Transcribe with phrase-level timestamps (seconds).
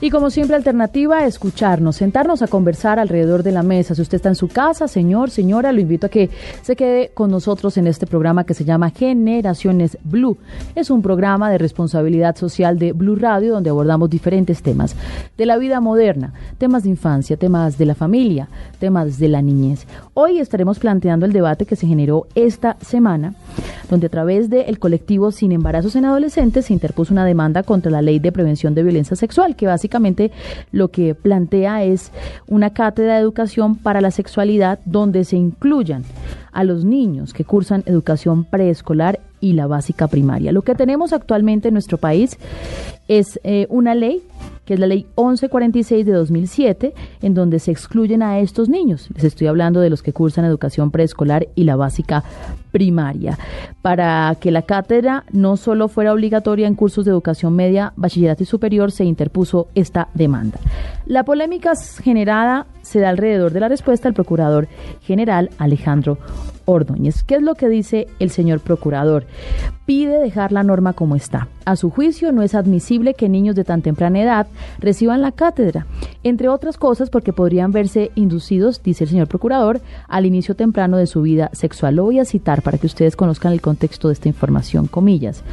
[0.00, 3.96] Y como siempre, alternativa, escucharnos, sentarnos a conversar alrededor de la mesa.
[3.96, 6.30] Si usted está en su casa, señor, señora, lo invito a que
[6.62, 10.38] se quede con nosotros en este programa que se llama Generaciones Blue.
[10.76, 14.94] Es un programa de responsabilidad social de Blue Radio donde abordamos diferentes temas
[15.36, 19.84] de la vida moderna, temas de infancia, temas de la familia, temas de la niñez.
[20.14, 23.34] Hoy estaremos planteando el debate que se generó esta semana,
[23.90, 28.00] donde a través del colectivo Sin Embarazos en Adolescentes se interpuso una demanda contra la
[28.00, 30.30] Ley de Prevención de Violencia Sexual, que básicamente básicamente
[30.70, 32.12] lo que plantea es
[32.46, 36.04] una cátedra de educación para la sexualidad donde se incluyan
[36.52, 40.52] a los niños que cursan educación preescolar y la básica primaria.
[40.52, 42.36] Lo que tenemos actualmente en nuestro país
[43.06, 44.22] es eh, una ley
[44.68, 49.08] que es la ley 1146 de 2007, en donde se excluyen a estos niños.
[49.14, 52.22] Les estoy hablando de los que cursan educación preescolar y la básica
[52.70, 53.38] primaria,
[53.80, 58.46] para que la cátedra no solo fuera obligatoria en cursos de educación media, bachillerato y
[58.46, 60.58] superior, se interpuso esta demanda.
[61.06, 64.66] La polémica generada se da alrededor de la respuesta del procurador
[65.02, 66.18] general Alejandro
[66.64, 67.22] Ordóñez.
[67.22, 69.26] ¿Qué es lo que dice el señor procurador?
[69.84, 71.48] Pide dejar la norma como está.
[71.64, 74.46] A su juicio, no es admisible que niños de tan temprana edad
[74.78, 75.86] reciban la cátedra,
[76.22, 81.06] entre otras cosas porque podrían verse inducidos, dice el señor procurador, al inicio temprano de
[81.06, 81.96] su vida sexual.
[81.96, 85.44] Lo voy a citar para que ustedes conozcan el contexto de esta información, comillas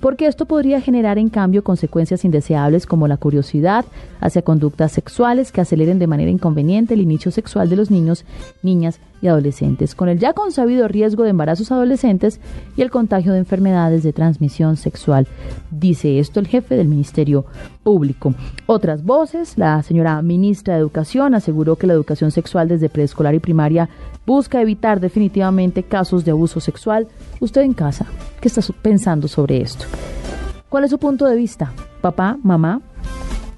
[0.00, 3.84] porque esto podría generar en cambio consecuencias indeseables como la curiosidad
[4.20, 8.24] hacia conductas sexuales que aceleren de manera inconveniente el inicio sexual de los niños,
[8.62, 12.40] niñas adolescentes, con el ya consabido riesgo de embarazos adolescentes
[12.76, 15.26] y el contagio de enfermedades de transmisión sexual.
[15.70, 17.46] Dice esto el jefe del Ministerio
[17.82, 18.34] Público.
[18.66, 23.38] Otras voces, la señora ministra de Educación aseguró que la educación sexual desde preescolar y
[23.38, 23.88] primaria
[24.26, 27.08] busca evitar definitivamente casos de abuso sexual.
[27.40, 28.06] Usted en casa,
[28.40, 29.84] ¿qué está pensando sobre esto?
[30.68, 31.72] ¿Cuál es su punto de vista?
[32.00, 32.82] Papá, mamá,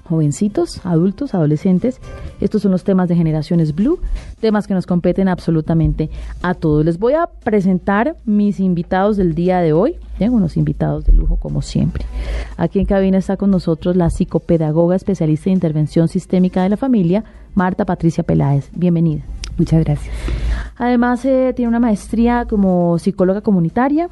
[0.09, 2.01] jovencitos, adultos, adolescentes.
[2.41, 3.99] Estos son los temas de Generaciones Blue,
[4.41, 6.09] temas que nos competen absolutamente
[6.41, 6.83] a todos.
[6.83, 9.95] Les voy a presentar mis invitados del día de hoy.
[10.17, 12.05] Tengo unos invitados de lujo como siempre.
[12.57, 17.23] Aquí en cabina está con nosotros la psicopedagoga especialista en intervención sistémica de la familia,
[17.53, 18.69] Marta Patricia Peláez.
[18.73, 19.23] Bienvenida.
[19.57, 20.15] Muchas gracias.
[20.77, 24.09] Además, eh, tiene una maestría como psicóloga comunitaria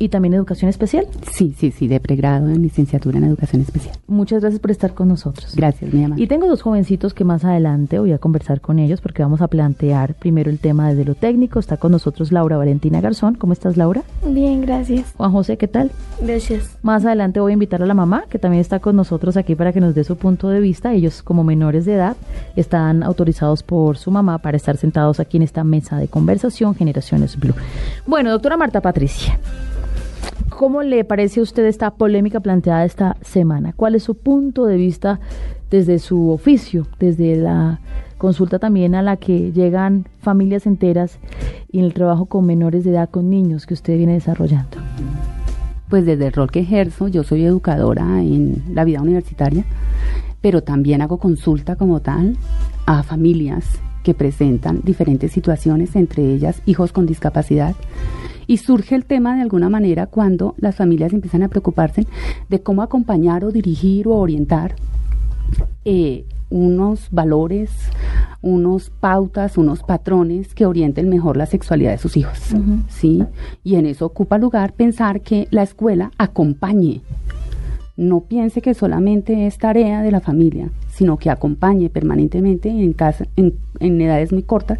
[0.00, 1.06] y también educación especial.
[1.30, 3.94] Sí, sí, sí, de pregrado en licenciatura en educación especial.
[4.08, 5.54] Muchas gracias por estar con nosotros.
[5.54, 6.18] Gracias, mi amor.
[6.18, 9.48] Y tengo dos jovencitos que más adelante voy a conversar con ellos porque vamos a
[9.48, 11.60] plantear primero el tema desde lo técnico.
[11.60, 13.34] Está con nosotros Laura Valentina Garzón.
[13.34, 14.02] ¿Cómo estás, Laura?
[14.26, 15.12] Bien, gracias.
[15.18, 15.90] Juan José, ¿qué tal?
[16.22, 16.78] Gracias.
[16.80, 19.74] Más adelante voy a invitar a la mamá, que también está con nosotros aquí para
[19.74, 20.94] que nos dé su punto de vista.
[20.94, 22.16] Ellos, como menores de edad,
[22.56, 27.38] están autorizados por su mamá para estar sentados aquí en esta mesa de conversación Generaciones
[27.38, 27.54] Blue.
[28.06, 29.38] Bueno, doctora Marta Patricia.
[30.60, 33.72] ¿Cómo le parece a usted esta polémica planteada esta semana?
[33.72, 35.18] ¿Cuál es su punto de vista
[35.70, 37.80] desde su oficio, desde la
[38.18, 41.18] consulta también a la que llegan familias enteras
[41.72, 44.76] y el trabajo con menores de edad, con niños que usted viene desarrollando?
[45.88, 49.64] Pues desde el rol que ejerzo, yo soy educadora en la vida universitaria,
[50.42, 52.36] pero también hago consulta como tal
[52.84, 57.74] a familias que presentan diferentes situaciones, entre ellas hijos con discapacidad,
[58.46, 62.06] y surge el tema de alguna manera cuando las familias empiezan a preocuparse
[62.48, 64.74] de cómo acompañar o dirigir o orientar
[65.84, 67.70] eh, unos valores,
[68.42, 72.38] unos pautas, unos patrones que orienten mejor la sexualidad de sus hijos,
[72.88, 73.24] ¿sí?
[73.62, 77.02] Y en eso ocupa lugar pensar que la escuela acompañe,
[78.00, 83.26] no piense que solamente es tarea de la familia, sino que acompañe permanentemente en, casa,
[83.36, 83.52] en,
[84.00, 84.78] edades muy cortas,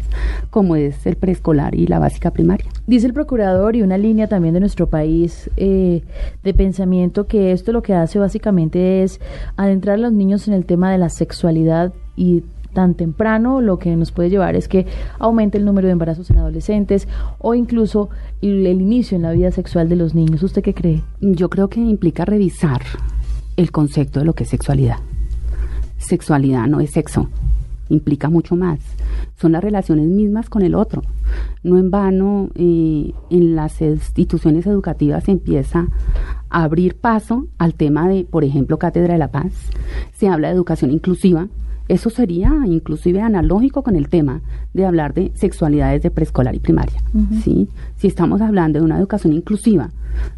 [0.49, 2.65] como es el preescolar y la básica primaria.
[2.87, 6.01] Dice el procurador y una línea también de nuestro país eh,
[6.43, 9.21] de pensamiento que esto lo que hace básicamente es
[9.55, 13.95] adentrar a los niños en el tema de la sexualidad y tan temprano lo que
[13.95, 14.85] nos puede llevar es que
[15.19, 17.07] aumente el número de embarazos en adolescentes
[17.39, 18.09] o incluso
[18.41, 20.43] el, inicio en la vida sexual de los niños.
[20.43, 21.03] ¿Usted qué cree?
[21.19, 22.81] Yo creo que implica revisar
[23.57, 24.97] el concepto de lo que es sexualidad.
[25.97, 27.29] Sexualidad no es sexo,
[27.89, 28.79] implica mucho más.
[29.35, 31.03] Son las relaciones mismas con el otro.
[31.63, 35.87] No en vano eh, en las instituciones educativas se empieza
[36.49, 39.51] a abrir paso al tema de, por ejemplo, Cátedra de la Paz.
[40.13, 41.47] Se habla de educación inclusiva.
[41.91, 44.39] Eso sería inclusive analógico con el tema
[44.73, 47.03] de hablar de sexualidades de preescolar y primaria.
[47.43, 47.67] ¿sí?
[47.97, 49.89] Si estamos hablando de una educación inclusiva,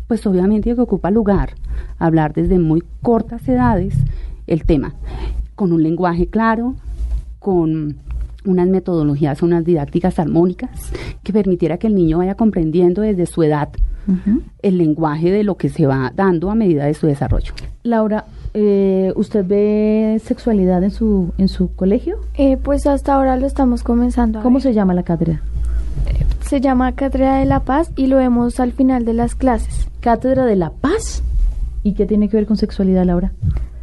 [0.07, 1.51] pues obviamente que ocupa lugar
[1.99, 3.93] hablar desde muy cortas edades
[4.47, 4.95] el tema,
[5.53, 6.73] con un lenguaje claro,
[7.37, 7.97] con
[8.45, 10.91] unas metodologías, unas didácticas armónicas
[11.21, 13.69] que permitiera que el niño vaya comprendiendo desde su edad
[14.61, 17.53] el lenguaje de lo que se va dando a medida de su desarrollo.
[17.83, 22.17] Laura, eh, ¿usted ve sexualidad en su, en su colegio?
[22.35, 24.41] Eh, pues hasta ahora lo estamos comenzando.
[24.41, 25.41] ¿Cómo se llama la cátedra?
[26.41, 29.87] Se llama Cátedra de la Paz y lo vemos al final de las clases.
[30.01, 31.23] ¿Cátedra de la Paz?
[31.83, 33.31] ¿Y qué tiene que ver con sexualidad, Laura?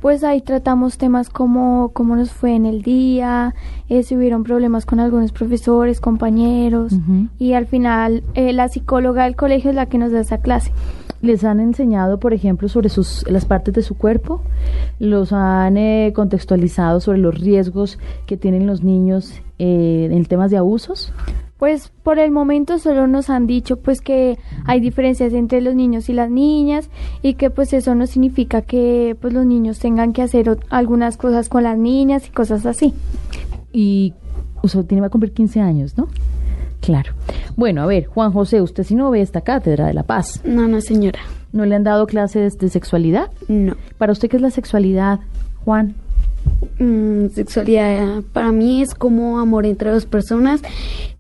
[0.01, 3.55] Pues ahí tratamos temas como cómo nos fue en el día,
[3.91, 6.95] eh, si hubieron problemas con algunos profesores, compañeros,
[7.39, 10.73] y al final eh, la psicóloga del colegio es la que nos da esa clase.
[11.21, 14.41] ¿Les han enseñado, por ejemplo, sobre sus, las partes de su cuerpo?
[14.99, 21.13] ¿Los han eh, contextualizado sobre los riesgos que tienen los niños en temas de abusos?
[21.61, 26.09] Pues por el momento solo nos han dicho pues que hay diferencias entre los niños
[26.09, 26.89] y las niñas
[27.21, 31.51] y que pues eso no significa que pues los niños tengan que hacer algunas cosas
[31.51, 32.95] con las niñas y cosas así.
[33.75, 34.15] Y
[34.63, 36.09] usted tiene va a cumplir 15 años, ¿no?
[36.81, 37.13] Claro.
[37.57, 40.41] Bueno, a ver, Juan José, usted si no ve esta cátedra de la paz.
[40.47, 41.21] No, no, señora.
[41.53, 43.31] ¿No le han dado clases de sexualidad?
[43.49, 43.77] No.
[43.99, 45.21] ¿Para usted qué es la sexualidad,
[45.67, 45.95] Juan?
[46.79, 50.63] Mm, sexualidad para mí es como amor entre dos personas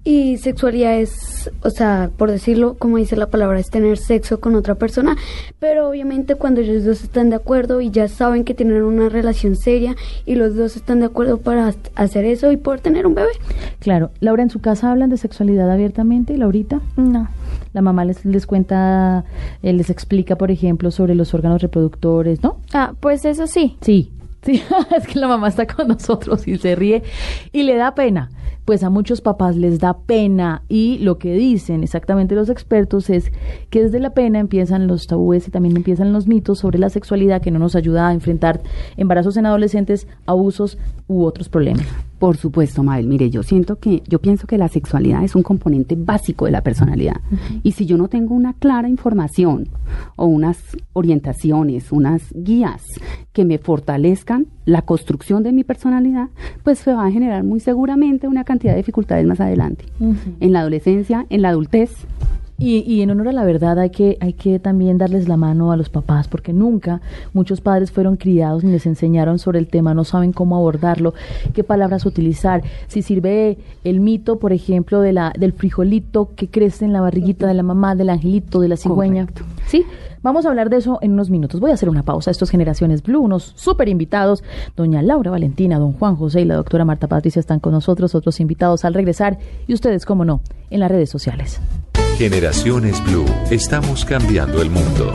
[0.02, 4.54] y sexualidad es, o sea, por decirlo, como dice la palabra, es tener sexo con
[4.54, 5.16] otra persona,
[5.58, 9.56] pero obviamente cuando ellos dos están de acuerdo y ya saben que tienen una relación
[9.56, 13.32] seria y los dos están de acuerdo para hacer eso y poder tener un bebé.
[13.78, 16.80] Claro, Laura, ¿en su casa hablan de sexualidad abiertamente, Laurita?
[16.96, 17.28] No.
[17.74, 19.24] La mamá les, les cuenta,
[19.62, 22.56] eh, les explica, por ejemplo, sobre los órganos reproductores, ¿no?
[22.72, 23.76] Ah, pues eso sí.
[23.82, 24.10] Sí,
[24.42, 24.62] Sí,
[24.96, 27.02] es que la mamá está con nosotros y se ríe
[27.52, 28.30] y le da pena.
[28.64, 33.32] Pues a muchos papás les da pena y lo que dicen exactamente los expertos es
[33.68, 37.42] que desde la pena empiezan los tabúes y también empiezan los mitos sobre la sexualidad
[37.42, 38.60] que no nos ayuda a enfrentar
[38.96, 40.78] embarazos en adolescentes, abusos
[41.08, 41.86] u otros problemas.
[42.20, 43.06] Por supuesto, Mabel.
[43.06, 46.60] Mire, yo siento que, yo pienso que la sexualidad es un componente básico de la
[46.60, 47.16] personalidad.
[47.62, 49.68] Y si yo no tengo una clara información
[50.16, 50.58] o unas
[50.92, 52.82] orientaciones, unas guías
[53.32, 56.28] que me fortalezcan la construcción de mi personalidad,
[56.62, 59.84] pues se va a generar muy seguramente una cantidad de dificultades más adelante.
[60.40, 61.90] En la adolescencia, en la adultez,
[62.60, 65.72] y, y, en honor a la verdad hay que, hay que también darles la mano
[65.72, 67.00] a los papás, porque nunca
[67.32, 71.14] muchos padres fueron criados ni les enseñaron sobre el tema, no saben cómo abordarlo,
[71.54, 72.62] qué palabras utilizar.
[72.86, 77.46] Si sirve el mito, por ejemplo, de la, del frijolito que crece en la barriguita
[77.46, 79.26] de la mamá, del angelito, de la cigüeña.
[79.66, 79.84] ¿Sí?
[80.22, 81.60] Vamos a hablar de eso en unos minutos.
[81.60, 82.30] Voy a hacer una pausa.
[82.30, 84.44] Estos Generaciones Blue, unos súper invitados.
[84.76, 88.38] Doña Laura Valentina, don Juan José y la doctora Marta Patricia están con nosotros, otros
[88.38, 89.38] invitados al regresar.
[89.66, 91.58] Y ustedes, cómo no, en las redes sociales.
[92.20, 95.10] Generaciones Blue, estamos cambiando el mundo.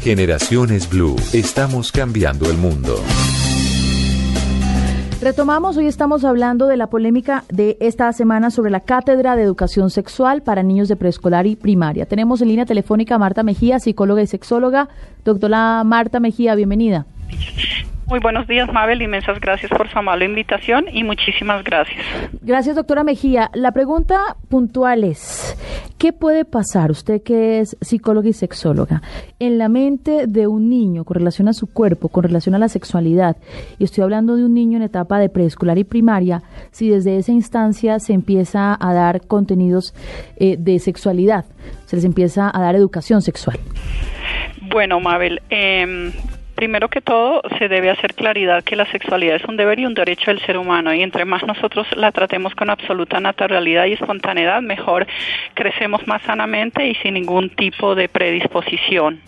[0.00, 3.02] Generaciones Blue, estamos cambiando el mundo.
[5.26, 9.90] Retomamos, hoy estamos hablando de la polémica de esta semana sobre la Cátedra de Educación
[9.90, 12.06] Sexual para Niños de Preescolar y Primaria.
[12.06, 14.88] Tenemos en línea telefónica a Marta Mejía, psicóloga y sexóloga.
[15.24, 17.06] Doctora Marta Mejía, bienvenida.
[18.06, 19.02] Muy buenos días, Mabel.
[19.02, 22.04] Inmensas gracias por su amable invitación y muchísimas gracias.
[22.42, 23.50] Gracias, doctora Mejía.
[23.52, 25.56] La pregunta puntual es,
[25.98, 29.02] ¿qué puede pasar, usted que es psicóloga y sexóloga,
[29.38, 32.68] en la mente de un niño con relación a su cuerpo, con relación a la
[32.68, 33.36] sexualidad?
[33.78, 37.32] Y estoy hablando de un niño en etapa de preescolar y primaria, si desde esa
[37.32, 39.94] instancia se empieza a dar contenidos
[40.36, 41.44] eh, de sexualidad,
[41.86, 43.58] se les empieza a dar educación sexual.
[44.70, 46.12] Bueno, Mabel, eh,
[46.56, 49.94] primero que todo, se debe hacer claridad que la sexualidad es un deber y un
[49.94, 54.62] derecho del ser humano y entre más nosotros la tratemos con absoluta naturalidad y espontaneidad,
[54.62, 55.06] mejor
[55.54, 59.20] crecemos más sanamente y sin ningún tipo de predisposición.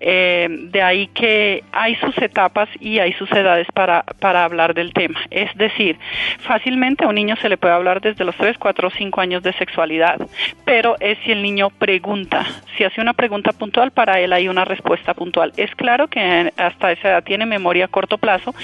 [0.00, 4.92] Eh, de ahí que hay sus etapas y hay sus edades para, para hablar del
[4.92, 5.20] tema.
[5.30, 5.98] Es decir,
[6.40, 9.42] fácilmente a un niño se le puede hablar desde los 3, 4 o 5 años
[9.42, 10.18] de sexualidad,
[10.64, 12.46] pero es si el niño pregunta.
[12.76, 15.52] Si hace una pregunta puntual, para él hay una respuesta puntual.
[15.56, 18.54] Es claro que hasta esa edad tiene memoria a corto plazo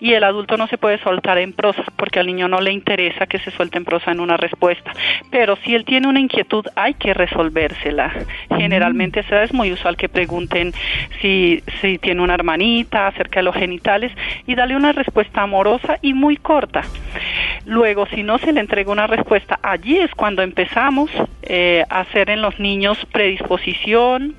[0.00, 3.26] y el adulto no se puede soltar en prosa porque al niño no le interesa
[3.26, 4.92] que se suelte en prosa en una respuesta.
[5.30, 8.12] Pero si él tiene una inquietud, hay que resolvérsela.
[8.56, 10.72] Generalmente esa edad es muy usual que pregunten
[11.20, 14.12] si, si tiene una hermanita acerca de los genitales
[14.46, 16.82] y darle una respuesta amorosa y muy corta.
[17.64, 21.10] Luego, si no se le entrega una respuesta, allí es cuando empezamos
[21.42, 24.34] eh, a hacer en los niños predisposición,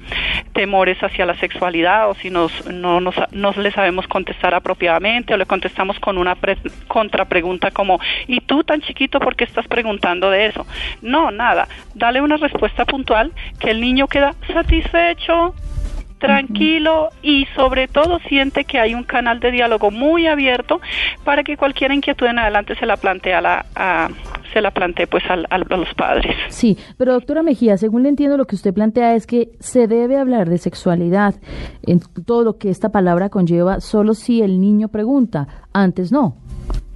[0.53, 5.37] temores hacia la sexualidad o si nos, no, nos, no le sabemos contestar apropiadamente o
[5.37, 6.37] le contestamos con una
[6.87, 10.65] contrapregunta como ¿y tú tan chiquito por qué estás preguntando de eso?
[11.01, 15.55] No, nada, dale una respuesta puntual que el niño queda satisfecho,
[16.23, 20.79] tranquilo y sobre todo siente que hay un canal de diálogo muy abierto
[21.25, 24.09] para que cualquier inquietud en adelante se la plantee a la
[24.53, 26.35] se la plantee pues a los padres.
[26.47, 30.17] Sí, pero doctora Mejía, según le entiendo lo que usted plantea es que se debe
[30.17, 31.35] hablar de sexualidad.
[31.81, 36.37] En todo lo que esta palabra conlleva solo si el niño pregunta, antes no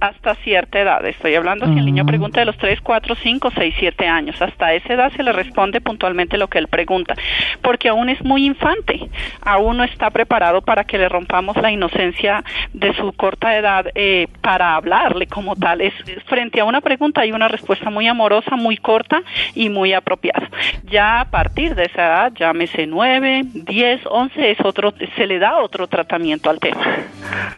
[0.00, 1.04] hasta cierta edad.
[1.04, 2.06] Estoy hablando si el niño ah.
[2.06, 4.40] pregunta de los 3, 4, 5, 6, 7 años.
[4.40, 7.14] Hasta esa edad se le responde puntualmente lo que él pregunta,
[7.62, 9.08] porque aún es muy infante,
[9.42, 14.28] aún no está preparado para que le rompamos la inocencia de su corta edad eh,
[14.40, 15.80] para hablarle como tal.
[15.80, 15.94] Es
[16.26, 19.22] frente a una pregunta hay una respuesta muy amorosa, muy corta
[19.54, 20.48] y muy apropiada.
[20.84, 25.58] Ya a partir de esa edad, llámese 9, 10, 11, es otro, se le da
[25.58, 26.80] otro tratamiento al tema.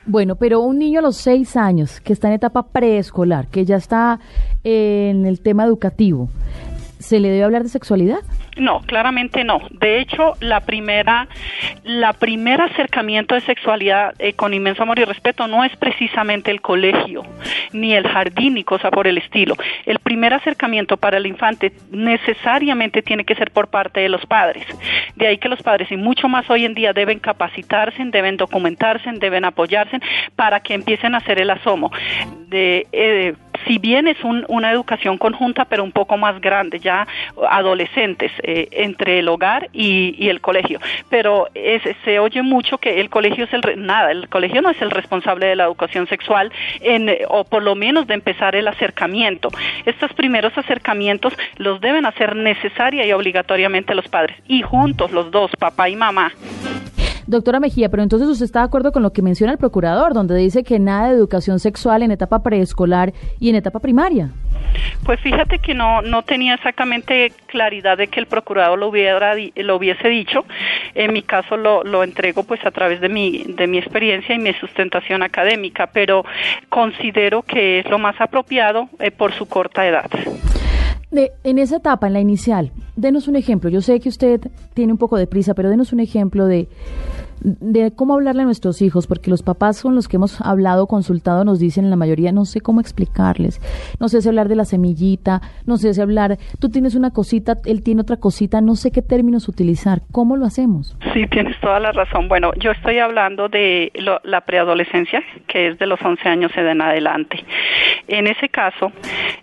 [0.06, 3.76] Bueno, pero un niño a los 6 años que está en etapa preescolar, que ya
[3.76, 4.20] está
[4.64, 6.28] en el tema educativo,
[7.00, 8.20] ¿se le debe hablar de sexualidad?
[8.56, 9.60] No, claramente no.
[9.70, 11.28] De hecho, la primera,
[11.82, 16.60] la primer acercamiento de sexualidad eh, con inmenso amor y respeto no es precisamente el
[16.60, 17.22] colegio,
[17.72, 19.56] ni el jardín, ni cosa por el estilo.
[19.86, 24.66] El primer acercamiento para el infante necesariamente tiene que ser por parte de los padres.
[25.16, 29.10] De ahí que los padres, y mucho más hoy en día, deben capacitarse, deben documentarse,
[29.12, 30.00] deben apoyarse
[30.36, 31.90] para que empiecen a hacer el asomo.
[32.48, 33.34] De, eh,
[33.66, 37.06] si bien es una educación conjunta, pero un poco más grande, ya
[37.48, 40.80] adolescentes, eh, entre el hogar y, el colegio.
[41.08, 41.48] Pero
[42.04, 45.46] se oye mucho que el colegio es el, nada, el colegio no es el responsable
[45.46, 49.50] de la educación sexual, en, o por lo menos de empezar el acercamiento.
[49.84, 55.50] Estos primeros acercamientos los deben hacer necesaria y obligatoriamente los padres, y juntos los dos,
[55.58, 56.32] papá y mamá.
[57.30, 60.34] Doctora Mejía, pero entonces usted está de acuerdo con lo que menciona el procurador, donde
[60.34, 64.30] dice que nada de educación sexual en etapa preescolar y en etapa primaria.
[65.04, 69.76] Pues fíjate que no, no tenía exactamente claridad de que el procurador lo, hubiera, lo
[69.76, 70.44] hubiese dicho.
[70.94, 74.38] En mi caso lo, lo entrego pues a través de mi, de mi experiencia y
[74.38, 76.24] mi sustentación académica, pero
[76.68, 80.10] considero que es lo más apropiado eh, por su corta edad.
[81.10, 83.68] De, en esa etapa, en la inicial, denos un ejemplo.
[83.68, 84.40] Yo sé que usted
[84.74, 86.68] tiene un poco de prisa, pero denos un ejemplo de
[87.40, 91.44] de cómo hablarle a nuestros hijos, porque los papás con los que hemos hablado, consultado,
[91.44, 93.60] nos dicen en la mayoría, no sé cómo explicarles,
[93.98, 97.58] no sé si hablar de la semillita, no sé si hablar, tú tienes una cosita,
[97.64, 100.96] él tiene otra cosita, no sé qué términos utilizar, ¿cómo lo hacemos?
[101.12, 102.28] Sí, tienes toda la razón.
[102.28, 103.92] Bueno, yo estoy hablando de
[104.24, 107.44] la preadolescencia, que es de los 11 años en adelante.
[108.08, 108.92] En ese caso,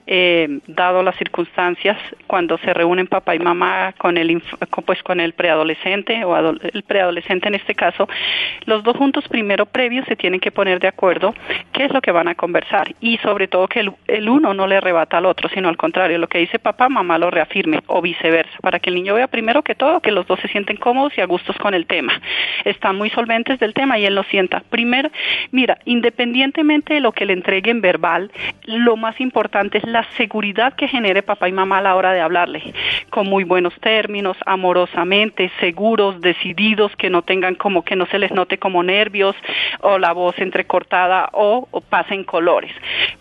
[0.06, 4.42] eh, dado las circunstancias, cuando se reúnen papá y mamá con el,
[4.86, 7.87] pues con el preadolescente o el preadolescente en este caso,
[8.66, 11.34] los dos juntos primero previos se tienen que poner de acuerdo
[11.72, 14.82] qué es lo que van a conversar y sobre todo que el, uno no le
[14.82, 18.58] rebata al otro, sino al contrario, lo que dice papá, mamá lo reafirme o viceversa,
[18.62, 21.22] para que el niño vea primero que todo que los dos se sienten cómodos y
[21.22, 22.20] a gustos con el tema.
[22.66, 24.64] Están muy solventes del tema y él lo sienta.
[24.70, 25.10] Primero,
[25.52, 28.32] mira, independientemente de lo que le entreguen verbal,
[28.66, 32.22] lo más importante es la seguridad que genere papá y mamá a la hora de
[32.22, 32.74] hablarle,
[33.10, 38.32] con muy buenos términos, amorosamente, seguros, decididos, que no tengan como que no se les
[38.32, 39.36] note como nervios
[39.82, 42.72] o la voz entrecortada o, o pasen colores,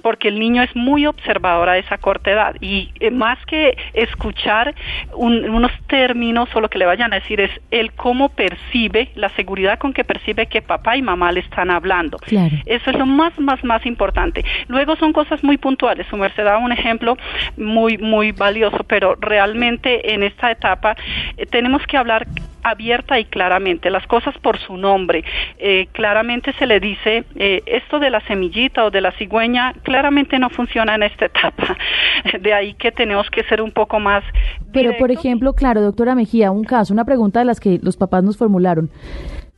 [0.03, 4.75] porque el niño es muy observador a esa corta edad y eh, más que escuchar
[5.15, 9.79] unos términos o lo que le vayan a decir es el cómo percibe, la seguridad
[9.79, 12.19] con que percibe que papá y mamá le están hablando.
[12.67, 14.45] Eso es lo más, más, más importante.
[14.69, 16.07] Luego son cosas muy puntuales.
[16.09, 17.17] Su merced da un ejemplo
[17.57, 20.97] muy, muy valioso, pero realmente en esta etapa
[21.37, 22.27] eh, tenemos que hablar
[22.71, 25.25] abierta y claramente, las cosas por su nombre.
[25.59, 30.39] Eh, claramente se le dice, eh, esto de la semillita o de la cigüeña claramente
[30.39, 31.77] no funciona en esta etapa.
[32.41, 34.25] De ahí que tenemos que ser un poco más...
[34.73, 38.23] Pero, por ejemplo, claro, doctora Mejía, un caso, una pregunta de las que los papás
[38.23, 38.91] nos formularon.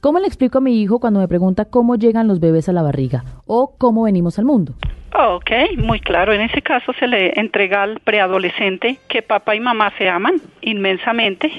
[0.01, 2.83] ¿Cómo le explico a mi hijo cuando me pregunta cómo llegan los bebés a la
[2.83, 4.75] barriga o cómo venimos al mundo?
[5.13, 6.33] Ok, muy claro.
[6.33, 11.51] En ese caso se le entrega al preadolescente que papá y mamá se aman inmensamente,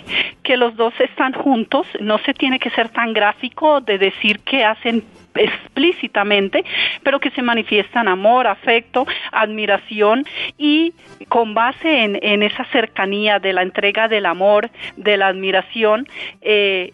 [0.41, 1.85] que los dos están juntos.
[1.99, 5.03] No se tiene que ser tan gráfico de decir que hacen
[5.35, 6.63] explícitamente,
[7.03, 10.23] pero que se manifiestan amor, afecto, admiración
[10.57, 10.93] y
[11.27, 16.07] con base en, en esa cercanía de la entrega del amor, de la admiración,
[16.39, 16.93] eh,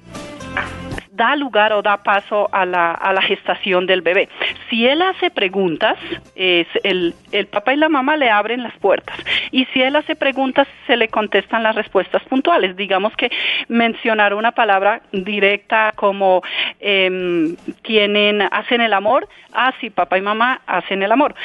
[1.16, 4.30] da lugar o da paso a la, a la gestación del bebé.
[4.70, 5.98] Si él hace preguntas,
[6.36, 9.18] el, el papá y la mamá le abren las puertas.
[9.52, 12.76] Y si él hace preguntas, se le contestan las respuestas puntuales.
[12.76, 13.32] Digamos que
[13.68, 16.42] mencionar una palabra directa como
[16.80, 21.36] eh, tienen, hacen el amor, ah, sí, papá y mamá hacen el amor.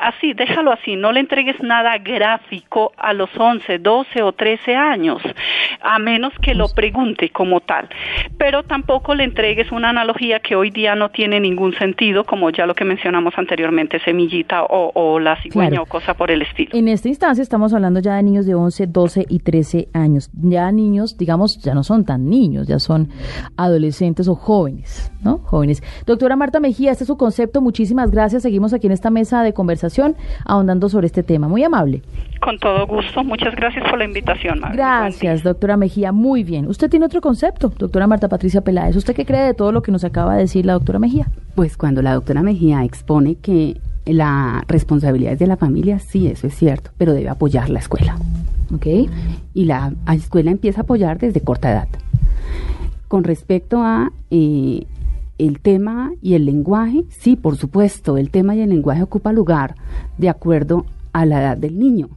[0.00, 5.22] Así, déjalo así, no le entregues nada gráfico a los 11, 12 o 13 años,
[5.80, 7.88] a menos que lo pregunte como tal.
[8.38, 12.66] Pero tampoco le entregues una analogía que hoy día no tiene ningún sentido, como ya
[12.66, 15.82] lo que mencionamos anteriormente, semillita o, o la cigüeña Claro.
[15.84, 16.70] o cosa por el estilo.
[16.74, 20.30] En esta instancia estamos hablando ya de niños de 11, 12 y 13 años.
[20.34, 23.08] Ya niños, digamos, ya no son tan niños, ya son
[23.56, 25.38] adolescentes o jóvenes, ¿no?
[25.38, 25.82] Jóvenes.
[26.06, 27.60] Doctora Marta Mejía, este es su concepto.
[27.60, 28.42] Muchísimas gracias.
[28.42, 31.48] Seguimos aquí en esta mesa de conversación ahondando sobre este tema.
[31.48, 32.02] Muy amable.
[32.40, 33.24] Con todo gusto.
[33.24, 34.76] Muchas gracias por la invitación, Magda.
[34.76, 36.12] Gracias, doctora Mejía.
[36.12, 36.68] Muy bien.
[36.68, 38.96] Usted tiene otro concepto, doctora Marta Patricia Peláez.
[38.96, 41.28] ¿Usted qué cree de todo lo que nos acaba de decir la doctora Mejía?
[41.54, 46.46] Pues cuando la doctora Mejía expone que la responsabilidad es de la familia, sí, eso
[46.46, 48.16] es cierto, pero debe apoyar la escuela.
[48.74, 48.86] ¿Ok?
[49.54, 51.88] Y la escuela empieza a apoyar desde corta edad.
[53.08, 54.86] Con respecto a eh,
[55.38, 59.74] el tema y el lenguaje, sí, por supuesto, el tema y el lenguaje ocupa lugar
[60.18, 62.08] de acuerdo a la edad del niño,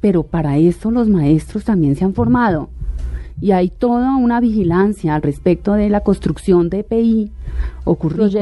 [0.00, 2.68] pero para eso los maestros también se han formado
[3.40, 7.30] y hay toda una vigilancia al respecto de la construcción de EPI
[7.84, 8.32] o currículos.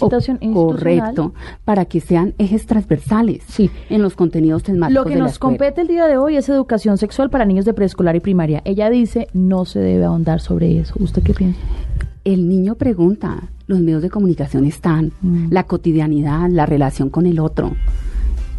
[0.00, 0.52] O-.
[0.54, 1.34] Correcto,
[1.64, 3.70] para que sean ejes transversales Sí.
[3.90, 6.96] en los contenidos temáticos Lo que de nos compete el día de hoy es educación
[6.96, 8.62] sexual para niños de preescolar y primaria.
[8.64, 10.94] Ella dice no se debe ahondar sobre eso.
[10.98, 11.60] ¿Usted qué piensa?
[12.24, 15.46] El niño pregunta, los medios de comunicación están, Mm.
[15.50, 17.72] la cotidianidad, la relación con el otro.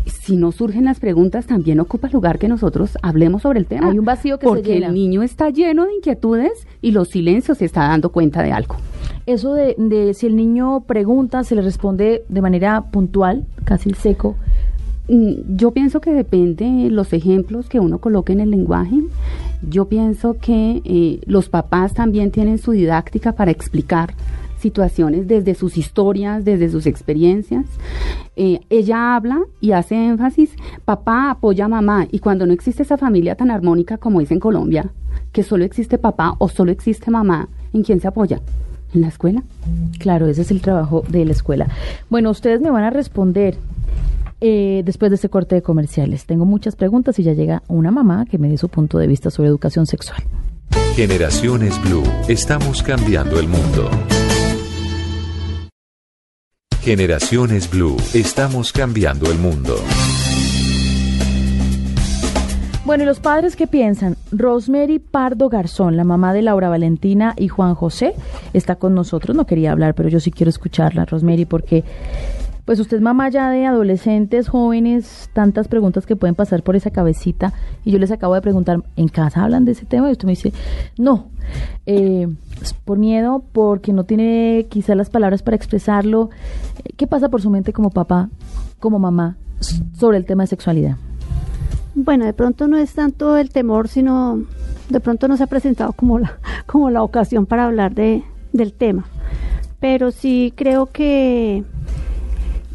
[0.05, 3.89] Si no surgen las preguntas, también ocupa lugar que nosotros hablemos sobre el tema.
[3.89, 4.87] Hay un vacío que se Porque llena.
[4.87, 8.75] el niño está lleno de inquietudes y los silencios se está dando cuenta de algo.
[9.25, 14.35] Eso de, de si el niño pregunta, se le responde de manera puntual, casi seco.
[15.07, 18.95] Mm, Yo pienso que depende de los ejemplos que uno coloque en el lenguaje.
[19.67, 24.13] Yo pienso que eh, los papás también tienen su didáctica para explicar
[24.61, 27.65] situaciones desde sus historias, desde sus experiencias.
[28.35, 32.97] Eh, ella habla y hace énfasis, papá apoya a mamá, y cuando no existe esa
[32.97, 34.91] familia tan armónica como es en Colombia,
[35.31, 38.41] que solo existe papá o solo existe mamá, ¿en quién se apoya?
[38.93, 39.43] ¿En la escuela?
[39.99, 41.67] Claro, ese es el trabajo de la escuela.
[42.09, 43.55] Bueno, ustedes me van a responder
[44.41, 46.25] eh, después de este corte de comerciales.
[46.25, 49.29] Tengo muchas preguntas y ya llega una mamá que me dé su punto de vista
[49.29, 50.23] sobre educación sexual.
[50.95, 52.03] Generaciones Blue.
[52.27, 53.89] Estamos cambiando el mundo.
[56.81, 57.95] Generaciones Blue.
[58.15, 59.75] Estamos cambiando el mundo.
[62.85, 64.17] Bueno, ¿y los padres qué piensan?
[64.31, 68.15] Rosemary Pardo Garzón, la mamá de Laura Valentina y Juan José,
[68.53, 69.37] está con nosotros.
[69.37, 71.83] No quería hablar, pero yo sí quiero escucharla, Rosemary, porque
[72.65, 77.53] pues usted mamá ya de adolescentes, jóvenes, tantas preguntas que pueden pasar por esa cabecita.
[77.83, 80.09] Y yo les acabo de preguntar, ¿en casa hablan de ese tema?
[80.09, 80.53] Y usted me dice,
[80.97, 81.27] no,
[81.85, 82.27] eh,
[82.85, 86.29] por miedo, porque no tiene quizás las palabras para expresarlo.
[86.97, 88.29] ¿Qué pasa por su mente como papá,
[88.79, 89.37] como mamá,
[89.97, 90.97] sobre el tema de sexualidad?
[91.93, 94.43] Bueno, de pronto no es tanto el temor, sino
[94.89, 98.73] de pronto no se ha presentado como la, como la ocasión para hablar de, del
[98.73, 99.05] tema.
[99.79, 101.63] Pero sí creo que,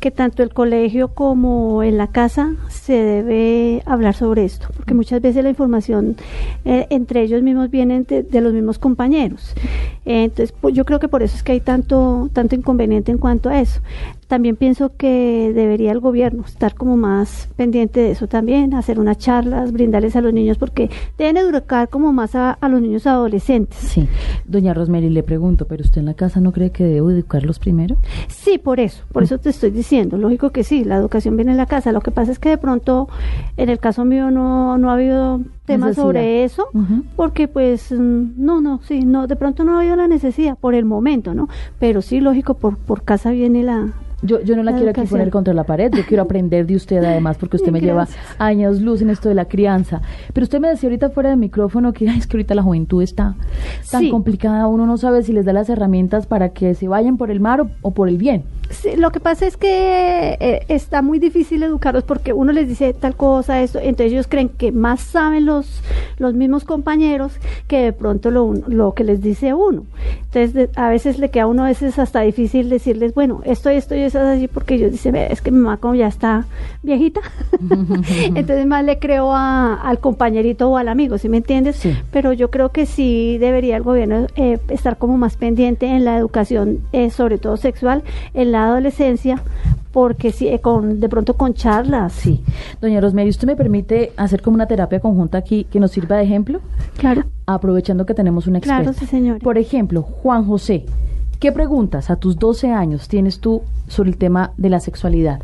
[0.06, 5.20] que tanto el colegio como en la casa se debe hablar sobre esto, porque muchas
[5.20, 6.14] veces la información
[6.64, 9.52] eh, entre ellos mismos viene de, de los mismos compañeros.
[10.04, 13.18] Eh, entonces, pues, yo creo que por eso es que hay tanto, tanto inconveniente en
[13.18, 13.80] cuanto a eso.
[14.26, 19.18] También pienso que debería el gobierno estar como más pendiente de eso también, hacer unas
[19.18, 23.78] charlas, brindarles a los niños, porque deben educar como más a, a los niños adolescentes.
[23.78, 24.08] Sí.
[24.44, 27.96] Doña Rosemary, le pregunto, ¿pero usted en la casa no cree que debo educarlos primero?
[28.28, 30.16] Sí, por eso, por eso te estoy diciendo.
[30.18, 31.92] Lógico que sí, la educación viene en la casa.
[31.92, 33.08] Lo que pasa es que de pronto,
[33.56, 35.94] en el caso mío, no, no ha habido Necesidad.
[36.04, 36.68] sobre eso,
[37.16, 40.74] porque pues mm, no, no, sí, no, de pronto no ha habido la necesidad por
[40.74, 41.48] el momento, ¿no?
[41.78, 43.88] Pero sí, lógico, por, por casa viene la...
[44.22, 46.74] Yo, yo no la, La quiero aquí poner contra la pared, yo quiero aprender de
[46.74, 50.00] usted además, porque usted me lleva años luz en esto de la crianza.
[50.32, 53.02] Pero usted me decía ahorita fuera de micrófono que "Ay, es que ahorita la juventud
[53.02, 53.34] está
[53.90, 54.10] tan Sí.
[54.10, 57.40] complicada, uno no sabe si les da las herramientas para que se vayan por el
[57.40, 58.44] mar o, o por el bien.
[58.70, 62.92] Sí, lo que pasa es que eh, está muy difícil educarlos porque uno les dice
[62.94, 65.82] tal cosa, esto, entonces ellos creen que más saben los,
[66.18, 67.32] los mismos compañeros
[67.68, 69.84] que de pronto lo, lo que les dice uno.
[70.24, 73.70] Entonces de- a veces le queda a uno a veces hasta difícil decirles, bueno, esto
[73.70, 75.94] y esto y eso es así porque ellos dicen, "Ve, es que mi mamá como
[75.94, 76.44] ya está
[76.82, 77.20] viejita,
[78.34, 81.76] entonces más le creo a- al compañerito o al amigo, ¿sí me entiendes?
[81.76, 81.94] Sí.
[82.10, 86.16] Pero yo creo que sí debería el gobierno eh, estar como más pendiente en la
[86.16, 88.02] educación, eh, sobre todo sexual,
[88.34, 89.42] en la adolescencia,
[89.92, 92.12] porque sí, eh, con, de pronto con charlas.
[92.12, 92.42] Sí.
[92.80, 96.24] Doña Rosemary, ¿usted me permite hacer como una terapia conjunta aquí que nos sirva de
[96.24, 96.60] ejemplo?
[96.98, 97.24] Claro.
[97.46, 98.82] Aprovechando que tenemos una experta.
[98.82, 99.38] Claro, sí, señora.
[99.38, 100.84] Por ejemplo, Juan José,
[101.40, 105.40] ¿qué preguntas a tus 12 años tienes tú sobre el tema de la sexualidad?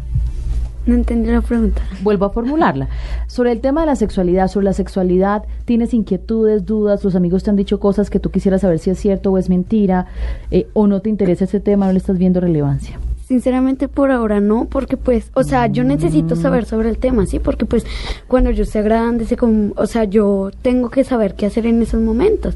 [0.85, 1.83] No entendí la pregunta.
[2.03, 2.89] Vuelvo a formularla.
[3.29, 7.05] Sobre el tema de la sexualidad, sobre la sexualidad, ¿tienes inquietudes, dudas?
[7.05, 9.49] ¿Los amigos te han dicho cosas que tú quisieras saber si es cierto o es
[9.49, 10.07] mentira?
[10.51, 12.99] Eh, ¿O no te interesa ese tema, no le estás viendo relevancia?
[13.33, 17.39] Sinceramente por ahora no, porque pues, o sea, yo necesito saber sobre el tema, ¿sí?
[17.39, 17.87] Porque pues
[18.29, 21.81] cuando yo sea grande, sé cómo- o sea, yo tengo que saber qué hacer en
[21.81, 22.55] esos momentos.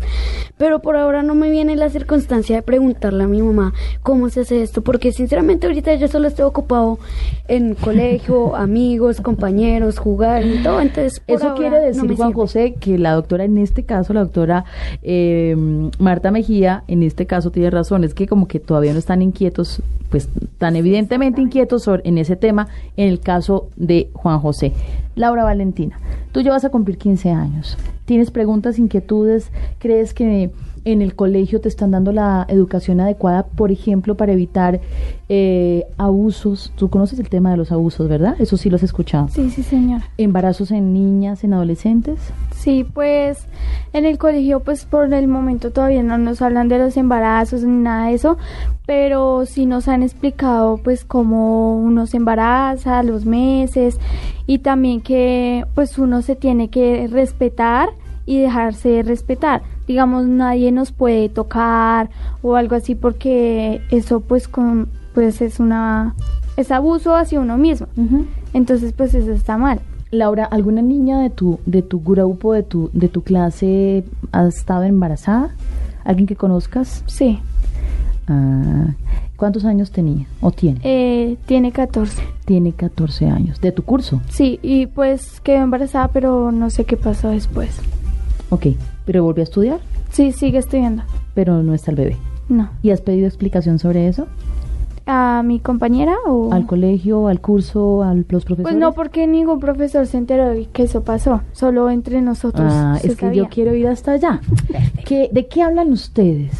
[0.59, 4.41] Pero por ahora no me viene la circunstancia de preguntarle a mi mamá cómo se
[4.41, 6.99] hace esto, porque sinceramente ahorita yo solo estoy ocupado
[7.49, 12.17] en colegio, amigos, compañeros, jugar y todo, entonces por Eso ahora quiere no decir, me
[12.17, 12.33] Juan.
[12.35, 14.67] José, que la doctora, en este caso, la doctora
[15.03, 15.57] eh,
[15.99, 19.81] Marta Mejía, en este caso tiene razón, es que como que todavía no están inquietos,
[20.11, 20.29] pues
[20.75, 24.73] evidentemente inquietos sobre- en ese tema, en el caso de Juan José.
[25.15, 25.99] Laura Valentina,
[26.33, 27.79] tú ya vas a cumplir 15 años.
[28.07, 29.51] ¿Tienes preguntas, inquietudes?
[29.79, 30.51] ¿Crees que
[30.87, 34.81] en el colegio te están dando la educación adecuada, por ejemplo, para evitar
[35.29, 36.73] eh, abusos?
[36.77, 38.37] Tú conoces el tema de los abusos, ¿verdad?
[38.39, 39.29] Eso sí lo has escuchado.
[39.29, 40.09] Sí, sí, señora.
[40.17, 42.21] ¿Embarazos en niñas, en adolescentes?
[42.55, 43.47] Sí, pues
[43.93, 47.83] en el colegio pues por el momento todavía no nos hablan de los embarazos ni
[47.83, 48.39] nada de eso,
[48.87, 53.99] pero sí nos han explicado pues cómo uno se embaraza, los meses
[54.47, 57.89] y también que pues uno se tiene que respetar
[58.25, 59.63] y dejarse respetar.
[59.87, 62.11] Digamos, nadie nos puede tocar
[62.43, 66.15] o algo así porque eso pues con pues es una
[66.57, 67.87] es abuso hacia uno mismo.
[68.53, 69.81] Entonces pues eso está mal.
[70.11, 74.85] Laura, ¿alguna niña de tu, de tu grupo, de tu, de tu clase ha estado
[74.85, 75.51] embarazada?
[76.05, 77.03] ¿Alguien que conozcas?
[77.07, 77.41] Sí.
[78.29, 78.95] Ah,
[79.37, 80.81] ¿Cuántos años tenía o tiene?
[80.83, 82.23] Eh, tiene 14.
[82.47, 83.61] Tiene 14 años.
[83.61, 84.23] ¿De tu curso?
[84.29, 87.81] Sí, y pues quedó embarazada, pero no sé qué pasó después.
[88.51, 88.67] Ok,
[89.05, 89.81] pero volvió a estudiar,
[90.11, 91.03] Sí, sigue estudiando.
[91.35, 92.17] pero no está el bebé.
[92.49, 92.71] No.
[92.83, 94.27] ¿Y has pedido explicación sobre eso?
[95.09, 96.53] ¿A mi compañera o...?
[96.53, 98.63] ¿Al colegio, al curso, a los profesores?
[98.63, 101.43] Pues no, porque ningún profesor se enteró de que eso pasó.
[101.53, 102.73] Solo entre nosotros.
[102.73, 103.43] Ah, se es que sabía.
[103.45, 104.41] yo quiero ir hasta allá.
[105.05, 106.51] ¿Qué, ¿De qué hablan ustedes?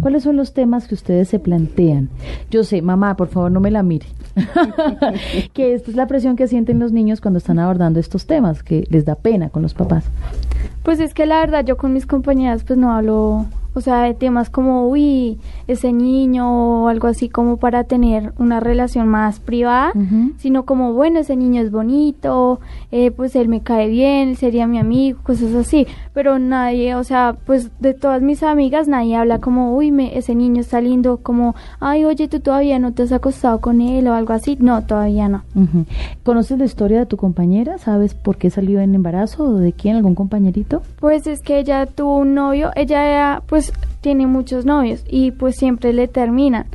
[0.00, 2.10] ¿Cuáles son los temas que ustedes se plantean?
[2.50, 4.06] Yo sé, mamá, por favor no me la mire.
[5.54, 8.86] que esta es la presión que sienten los niños cuando están abordando estos temas, que
[8.90, 10.04] les da pena con los papás.
[10.82, 13.46] Pues es que la verdad yo con mis compañeras pues no hablo,
[13.76, 18.60] o sea, de temas como, uy, ese niño o algo así como para tener una
[18.60, 19.92] relación más privada,
[20.38, 22.60] sino como, bueno, ese niño es bonito,
[22.90, 25.86] eh, pues él me cae bien, él sería mi amigo, cosas así.
[26.14, 30.34] Pero nadie, o sea, pues de todas mis amigas nadie habla como, uy, me, ese
[30.34, 34.14] niño está lindo, como, ay, oye, tú todavía no te has acostado con él o
[34.14, 34.56] algo así.
[34.58, 35.42] No, todavía no.
[36.22, 37.78] ¿Conoces la historia de tu compañera?
[37.78, 39.96] ¿Sabes por qué salió en embarazo o de quién?
[39.96, 40.82] ¿Algún compañerito?
[40.98, 45.56] Pues es que ella tuvo un novio, ella era, pues tiene muchos novios y pues
[45.56, 46.66] siempre le terminan.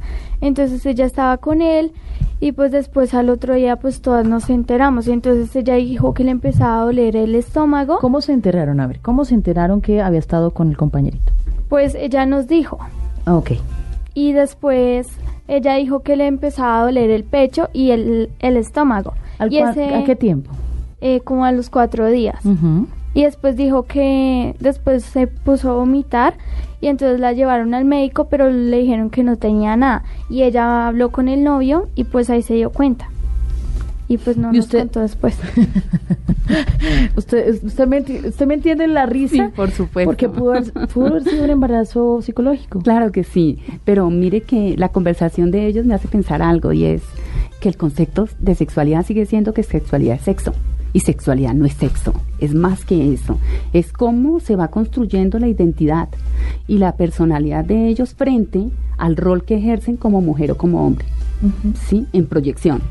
[0.41, 1.91] Entonces ella estaba con él
[2.39, 5.07] y pues después al otro día pues todas nos enteramos.
[5.07, 7.99] Entonces ella dijo que le empezaba a doler el estómago.
[7.99, 8.79] ¿Cómo se enteraron?
[8.79, 11.31] A ver, ¿cómo se enteraron que había estado con el compañerito?
[11.69, 12.79] Pues ella nos dijo.
[13.25, 13.51] Ah, ok.
[14.13, 15.07] Y después
[15.47, 19.13] ella dijo que le empezaba a doler el pecho y el, el estómago.
[19.37, 20.51] ¿Al y ese, ¿A qué tiempo?
[21.01, 22.39] eh, como a los cuatro días.
[23.13, 26.35] Y después dijo que después se puso a vomitar
[26.81, 30.87] y entonces la llevaron al médico pero le dijeron que no tenía nada y ella
[30.87, 33.07] habló con el novio y pues ahí se dio cuenta
[34.11, 34.79] y pues no ¿Y nos usted?
[34.79, 35.37] contó después.
[37.15, 39.35] ¿Usted, usted, me, ¿Usted me entiende la risa?
[39.35, 40.09] Sí, por supuesto.
[40.09, 42.81] Porque pudo haber, pudo haber sido un embarazo psicológico.
[42.81, 46.83] Claro que sí, pero mire que la conversación de ellos me hace pensar algo y
[46.83, 47.03] es
[47.61, 50.53] que el concepto de sexualidad sigue siendo que sexualidad es sexo
[50.93, 53.37] y sexualidad no es sexo, es más que eso,
[53.73, 56.09] es cómo se va construyendo la identidad
[56.67, 61.05] y la personalidad de ellos frente al rol que ejercen como mujer o como hombre.
[61.87, 62.05] ¿Sí?
[62.13, 62.81] En proyección.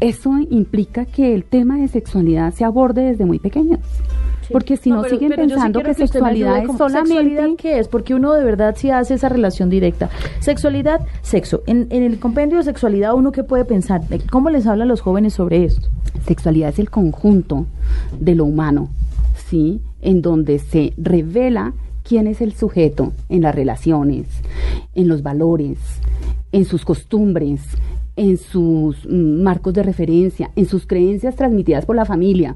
[0.00, 3.80] Eso implica que el tema de sexualidad se aborde desde muy pequeños.
[4.52, 7.14] Porque si no, pero- siguen pero yo sí pensando que sexualidad es solamente...
[7.14, 7.88] ¿Sexualidad qué es?
[7.88, 10.10] Porque uno de verdad sí hace esa relación directa.
[10.40, 11.62] Sexualidad, sexo.
[11.66, 14.02] En, en el compendio de sexualidad, ¿uno qué puede pensar?
[14.30, 15.88] ¿Cómo les hablan los jóvenes sobre esto?
[16.26, 17.64] Sexualidad es el conjunto
[18.20, 18.90] de lo humano,
[19.48, 19.80] ¿sí?
[20.02, 24.26] En donde se revela quién es el sujeto en las relaciones,
[24.94, 25.78] en los valores,
[26.54, 27.62] en sus costumbres,
[28.14, 32.54] en sus mm, marcos de referencia, en sus creencias transmitidas por la familia,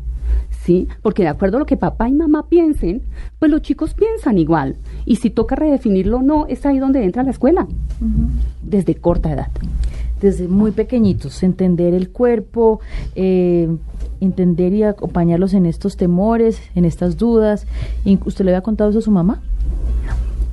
[0.63, 0.87] ¿sí?
[1.03, 3.03] Porque de acuerdo a lo que papá y mamá piensen,
[3.41, 4.77] pues los chicos piensan igual.
[5.05, 7.67] Y si toca redefinirlo o no, es ahí donde entra la escuela,
[8.63, 9.49] desde corta edad.
[10.21, 12.79] Desde muy pequeñitos, entender el cuerpo,
[13.17, 13.69] eh,
[14.21, 17.67] entender y acompañarlos en estos temores, en estas dudas.
[18.25, 19.43] ¿Usted le había contado eso a su mamá?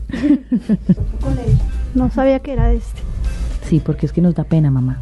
[1.95, 3.14] No sabía que era de este.
[3.67, 4.99] Sí, porque es que nos da pena, mamá.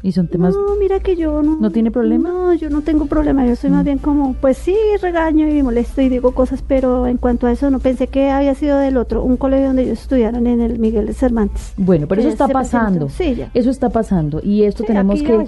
[0.00, 0.54] Y son temas...
[0.54, 1.56] No, mira que yo no.
[1.56, 2.28] ¿No tiene problema?
[2.28, 3.44] No, yo no tengo problema.
[3.46, 7.16] Yo soy más bien como, pues sí, regaño y molesto y digo cosas, pero en
[7.16, 10.46] cuanto a eso no pensé que había sido del otro, un colegio donde ellos estudiaron
[10.46, 11.72] en el Miguel de Cervantes.
[11.76, 13.08] Bueno, pero eso está pasando.
[13.08, 13.50] Sí, ya.
[13.54, 15.46] Eso está pasando y esto Sí, tenemos que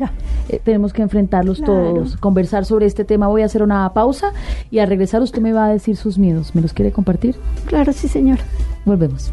[0.48, 1.94] eh, tenemos que enfrentarlos Claro.
[1.94, 3.28] todos, conversar sobre este tema.
[3.28, 4.32] Voy a hacer una pausa
[4.70, 6.54] y al regresar usted me va a decir sus miedos.
[6.56, 7.36] ¿Me los quiere compartir?
[7.66, 8.38] Claro, sí, señor.
[8.84, 9.30] Volvemos.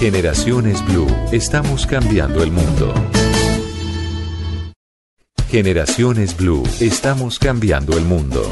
[0.00, 1.08] Generaciones Blue.
[1.32, 2.94] Estamos cambiando el mundo.
[5.48, 6.62] Generaciones Blue.
[6.80, 8.42] Estamos cambiando el mundo.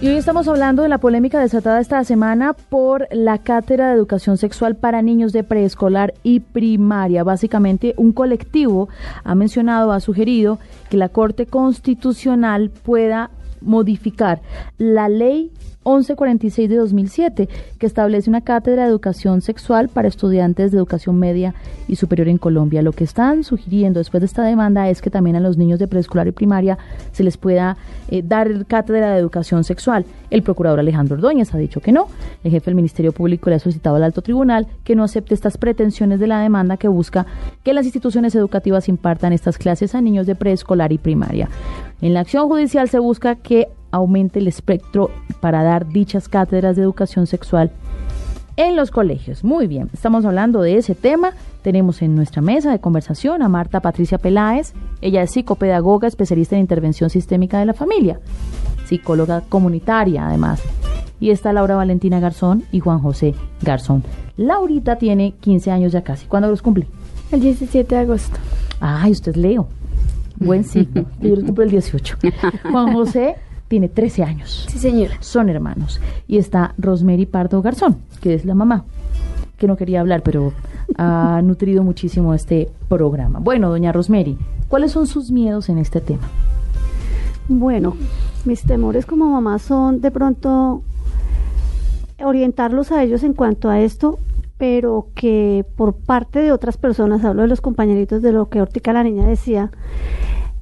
[0.00, 4.38] Y hoy estamos hablando de la polémica desatada esta semana por la Cátedra de Educación
[4.38, 7.24] Sexual para Niños de Preescolar y Primaria.
[7.24, 8.88] Básicamente, un colectivo
[9.24, 10.60] ha mencionado, ha sugerido
[10.90, 14.40] que la Corte Constitucional pueda modificar
[14.78, 15.50] la ley
[15.84, 21.54] 1146 de 2007, que establece una cátedra de educación sexual para estudiantes de educación media
[21.88, 22.82] y superior en Colombia.
[22.82, 25.88] Lo que están sugiriendo después de esta demanda es que también a los niños de
[25.88, 26.76] preescolar y primaria
[27.12, 30.04] se les pueda eh, dar cátedra de educación sexual.
[30.28, 32.08] El procurador Alejandro Ordóñez ha dicho que no.
[32.44, 35.56] El jefe del Ministerio Público le ha solicitado al alto tribunal que no acepte estas
[35.56, 37.26] pretensiones de la demanda que busca
[37.64, 41.48] que las instituciones educativas impartan estas clases a niños de preescolar y primaria.
[42.02, 45.10] En la acción judicial se busca que aumente el espectro
[45.40, 47.70] para dar dichas cátedras de educación sexual
[48.56, 49.44] en los colegios.
[49.44, 51.32] Muy bien, estamos hablando de ese tema.
[51.62, 54.72] Tenemos en nuestra mesa de conversación a Marta Patricia Peláez.
[55.00, 58.20] Ella es psicopedagoga, especialista en intervención sistémica de la familia,
[58.86, 60.62] psicóloga comunitaria además.
[61.20, 64.04] Y está Laura Valentina Garzón y Juan José Garzón.
[64.38, 66.26] Laurita tiene 15 años ya casi.
[66.26, 66.86] ¿Cuándo los cumple?
[67.30, 68.38] El 17 de agosto.
[68.80, 69.68] Ay, usted es Leo.
[70.40, 71.04] Buen signo.
[71.20, 72.16] Yo los cumplo el 18.
[72.72, 73.36] Juan José
[73.68, 74.66] tiene 13 años.
[74.68, 75.16] Sí, señora.
[75.20, 76.00] Son hermanos.
[76.26, 78.84] Y está Rosemary Pardo Garzón, que es la mamá,
[79.58, 80.52] que no quería hablar, pero
[80.96, 83.38] ha nutrido muchísimo este programa.
[83.38, 84.36] Bueno, doña Rosemary,
[84.68, 86.28] ¿cuáles son sus miedos en este tema?
[87.48, 87.96] Bueno,
[88.44, 90.82] mis temores como mamá son de pronto
[92.22, 94.18] orientarlos a ellos en cuanto a esto,
[94.60, 98.92] pero que por parte de otras personas, hablo de los compañeritos de lo que Hortica
[98.92, 99.70] la niña decía,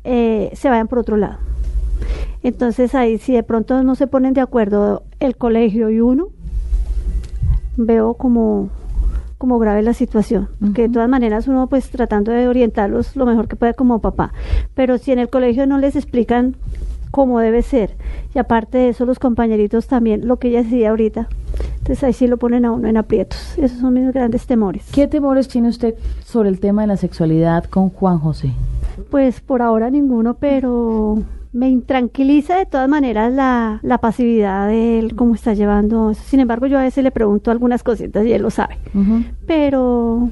[0.04, 1.38] eh, se vayan por otro lado.
[2.44, 6.28] Entonces ahí si de pronto no se ponen de acuerdo el colegio y uno,
[7.76, 8.70] veo como
[9.37, 13.48] como grave la situación, que de todas maneras uno pues tratando de orientarlos lo mejor
[13.48, 14.32] que puede como papá,
[14.74, 16.56] pero si en el colegio no les explican
[17.11, 17.97] cómo debe ser,
[18.35, 21.29] y aparte de eso los compañeritos también, lo que ella decía ahorita,
[21.79, 24.85] entonces ahí sí lo ponen a uno en aprietos, esos son mis grandes temores.
[24.92, 25.94] ¿Qué temores tiene usted
[26.25, 28.53] sobre el tema de la sexualidad con Juan José?
[29.11, 35.16] Pues por ahora ninguno, pero me intranquiliza de todas maneras la, la pasividad de él,
[35.16, 36.11] cómo está llevando.
[36.11, 36.23] eso.
[36.27, 38.77] Sin embargo, yo a veces le pregunto algunas cositas y él lo sabe.
[39.47, 40.31] Pero,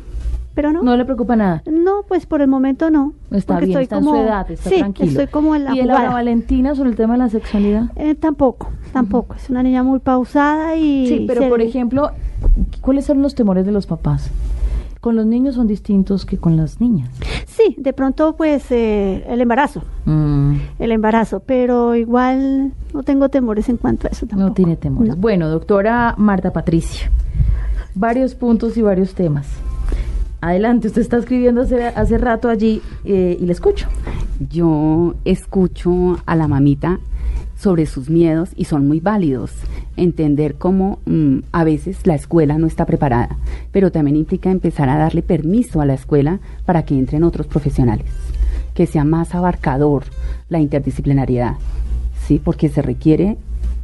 [0.57, 0.83] pero no.
[0.83, 1.63] No le preocupa nada.
[1.71, 3.13] No, pues por el momento no.
[3.31, 5.11] Está bien, estoy está en su edad, está sí, tranquilo.
[5.11, 6.11] estoy como en la ¿Y jugada.
[6.11, 7.85] Valentina sobre el tema de la sexualidad?
[7.95, 9.35] Eh, tampoco, tampoco.
[9.37, 11.07] Es una niña muy pausada y...
[11.07, 12.11] Sí, pero por ejemplo,
[12.81, 14.31] ¿cuáles son los temores de los papás?
[15.03, 17.11] Con los niños son distintos que con las niñas.
[17.47, 23.29] Sí, sí, de pronto pues eh, el embarazo, Mm, el embarazo, pero igual no tengo
[23.29, 24.49] temores en cuanto a eso tampoco.
[24.49, 25.11] no tiene temores.
[25.11, 25.17] No.
[25.21, 27.11] Bueno, doctora Marta Patricia,
[27.95, 29.47] varios puntos y varios temas.
[30.47, 33.89] Adelante, usted está escribiendo hace, hace rato allí eh, y le escucho.
[34.49, 37.01] Yo escucho a la mamita
[37.59, 39.51] sobre sus miedos y son muy válidos.
[39.97, 43.37] Entender cómo mm, a veces la escuela no está preparada,
[43.73, 48.07] pero también implica empezar a darle permiso a la escuela para que entren otros profesionales,
[48.73, 50.05] que sea más abarcador
[50.49, 51.55] la interdisciplinariedad,
[52.25, 52.39] ¿sí?
[52.39, 53.37] Porque se requiere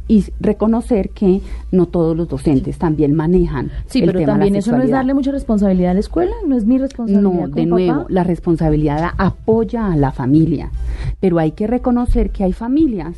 [0.07, 4.33] y reconocer que no todos los docentes también manejan Sí, el pero tema de la
[4.33, 7.47] también eso no es darle mucha responsabilidad a la escuela, no es mi responsabilidad.
[7.47, 8.05] No, de nuevo, papá.
[8.09, 10.71] la responsabilidad apoya a la familia,
[11.19, 13.15] pero hay que reconocer que hay familias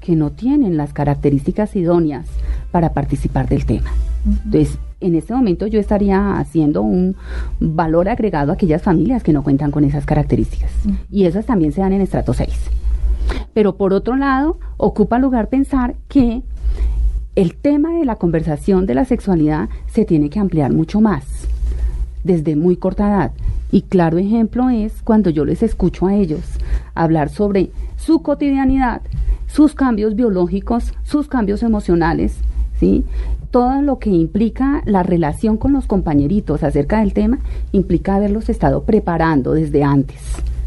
[0.00, 2.26] que no tienen las características idóneas
[2.70, 3.90] para participar del tema.
[4.26, 7.16] Entonces, en este momento yo estaría haciendo un
[7.60, 10.70] valor agregado a aquellas familias que no cuentan con esas características.
[11.10, 12.48] Y esas también se dan en estrato 6.
[13.52, 16.42] Pero por otro lado, ocupa lugar pensar que
[17.36, 21.24] el tema de la conversación de la sexualidad se tiene que ampliar mucho más
[22.22, 23.32] desde muy corta edad.
[23.70, 26.42] Y claro ejemplo es cuando yo les escucho a ellos
[26.94, 29.02] hablar sobre su cotidianidad,
[29.46, 32.36] sus cambios biológicos, sus cambios emocionales,
[32.78, 33.04] ¿sí?
[33.50, 37.38] Todo lo que implica la relación con los compañeritos acerca del tema
[37.72, 40.20] implica haberlos estado preparando desde antes.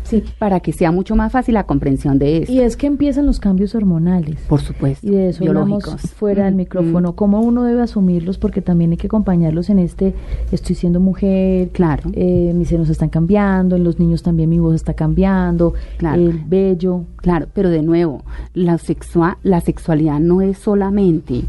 [0.07, 0.23] Sí.
[0.39, 2.51] Para que sea mucho más fácil la comprensión de eso.
[2.51, 4.39] Y es que empiezan los cambios hormonales.
[4.47, 5.05] Por supuesto.
[5.05, 6.11] Y de eso hablamos biológicos.
[6.11, 7.15] fuera del Mm, micrófono, mm.
[7.15, 10.13] cómo uno debe asumirlos, porque también hay que acompañarlos en este,
[10.51, 12.09] estoy siendo mujer, Claro.
[12.13, 16.21] eh, mis senos están cambiando, en los niños también mi voz está cambiando, Claro.
[16.21, 17.03] el vello.
[17.17, 21.41] Claro, pero de nuevo, la, sexua- la sexualidad no es solamente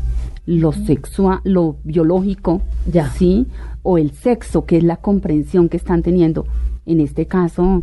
[0.46, 3.10] lo sexual, lo biológico, Ya.
[3.10, 3.46] ¿sí?
[3.82, 6.46] O el sexo, que es la comprensión que están teniendo,
[6.88, 7.82] en este caso,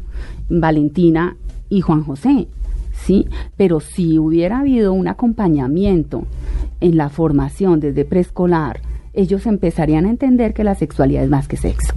[0.50, 1.38] Valentina
[1.70, 2.48] y Juan José,
[2.94, 3.28] ¿sí?
[3.56, 6.26] Pero si hubiera habido un acompañamiento
[6.82, 8.82] en la formación desde preescolar,
[9.14, 11.94] ellos empezarían a entender que la sexualidad es más que sexo.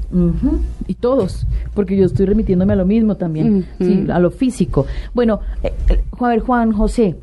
[0.87, 4.87] Y todos, porque yo estoy remitiéndome a lo mismo también, sí, a lo físico.
[5.15, 7.17] Bueno, eh, eh, a ver, Juan José,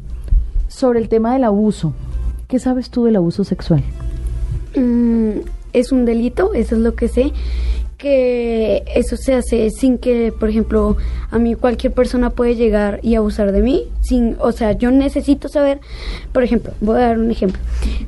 [0.67, 1.93] sobre el tema del abuso,
[2.47, 3.83] ¿qué sabes tú del abuso sexual?
[4.75, 5.39] Mm,
[5.71, 7.31] es un delito, eso es lo que sé,
[8.05, 10.95] que eso se hace sin que, por ejemplo,
[11.31, 15.49] a mí cualquier persona puede llegar y abusar de mí, sin, o sea, yo necesito
[15.49, 15.79] saber,
[16.31, 17.59] por ejemplo, voy a dar un ejemplo,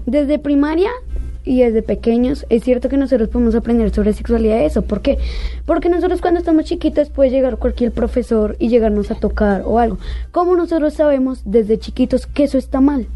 [0.05, 0.91] desde primaria
[1.47, 5.17] y desde pequeños, es cierto que nosotros podemos aprender sobre sexualidad eso, ¿por qué?
[5.65, 9.97] Porque nosotros cuando estamos chiquitos puede llegar cualquier profesor y llegarnos a tocar o algo.
[10.31, 13.07] ¿Cómo nosotros sabemos desde chiquitos que eso está mal?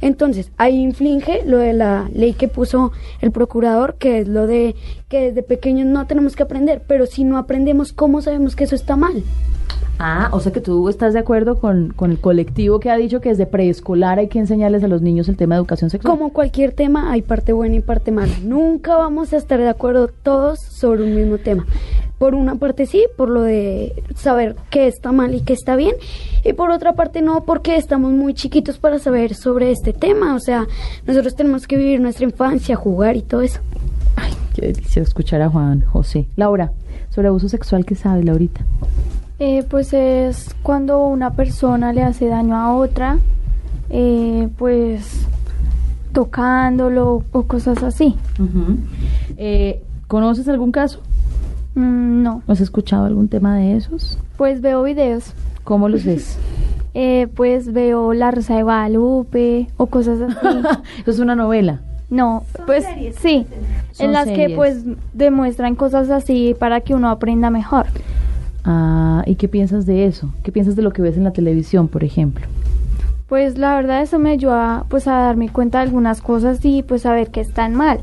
[0.00, 4.76] Entonces, ahí inflige lo de la ley que puso el procurador, que es lo de
[5.08, 8.74] que desde pequeños no tenemos que aprender, pero si no aprendemos, ¿cómo sabemos que eso
[8.74, 9.22] está mal?
[9.98, 13.20] Ah, o sea que tú estás de acuerdo con, con el colectivo que ha dicho
[13.20, 16.10] que desde preescolar hay que enseñarles a los niños el tema de educación sexual.
[16.10, 18.32] Como cualquier tema, hay parte buena y parte mala.
[18.42, 21.66] Nunca vamos a estar de acuerdo todos sobre un mismo tema.
[22.18, 25.94] Por una parte sí, por lo de saber qué está mal y qué está bien,
[26.44, 30.34] y por otra parte no, porque estamos muy chiquitos para saber sobre este tema.
[30.34, 30.66] O sea,
[31.06, 33.60] nosotros tenemos que vivir nuestra infancia, jugar y todo eso.
[34.16, 36.26] Ay, qué delicia escuchar a Juan José.
[36.36, 36.72] Laura,
[37.10, 38.64] sobre abuso sexual, ¿qué sabes, Laurita?
[39.44, 43.18] Eh, pues es cuando una persona le hace daño a otra,
[43.90, 45.26] eh, pues
[46.12, 48.14] tocándolo o cosas así.
[49.36, 51.00] Eh, ¿Conoces algún caso?
[51.74, 54.16] Mm, no, ¿Has escuchado algún tema de esos?
[54.36, 56.38] pues veo videos, ¿Cómo los ves?
[56.94, 60.36] eh, pues veo La Rosa de Guadalupe o cosas así.
[61.00, 61.80] Eso es una novela.
[62.10, 62.84] No, pues
[63.18, 63.44] sí,
[63.90, 64.50] Son en las series.
[64.50, 67.86] que pues demuestran cosas así para que uno aprenda mejor.
[68.64, 70.32] Ah, ¿y qué piensas de eso?
[70.44, 72.46] ¿Qué piensas de lo que ves en la televisión, por ejemplo?
[73.28, 77.06] Pues la verdad eso me ayuda pues a darme cuenta de algunas cosas y pues
[77.06, 78.00] a ver que están mal.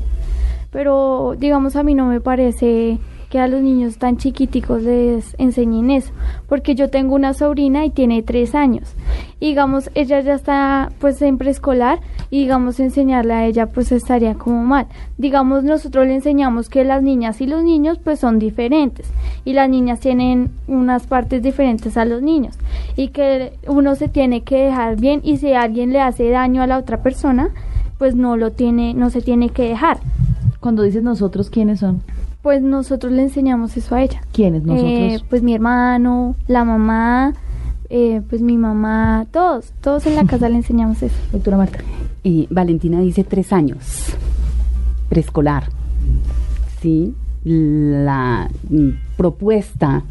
[0.70, 2.98] Pero digamos a mí no me parece
[3.30, 6.12] que a los niños tan chiquiticos les enseñen eso,
[6.48, 8.92] porque yo tengo una sobrina y tiene tres años.
[9.38, 14.34] Y digamos, ella ya está pues en preescolar y digamos enseñarle a ella pues estaría
[14.34, 14.88] como mal.
[15.16, 19.06] Digamos, nosotros le enseñamos que las niñas y los niños pues son diferentes
[19.44, 22.58] y las niñas tienen unas partes diferentes a los niños
[22.96, 26.66] y que uno se tiene que dejar bien y si alguien le hace daño a
[26.66, 27.50] la otra persona,
[27.96, 30.00] pues no lo tiene, no se tiene que dejar.
[30.58, 32.02] Cuando dices nosotros, ¿quiénes son?
[32.42, 34.22] Pues nosotros le enseñamos eso a ella.
[34.32, 34.90] ¿Quiénes nosotros?
[34.92, 37.34] Eh, pues mi hermano, la mamá,
[37.90, 41.16] eh, pues mi mamá, todos, todos en la casa le enseñamos eso.
[41.32, 41.80] Doctora Marta.
[42.22, 44.14] Y Valentina dice tres años,
[45.08, 45.64] preescolar.
[46.80, 50.02] Sí, la mm, propuesta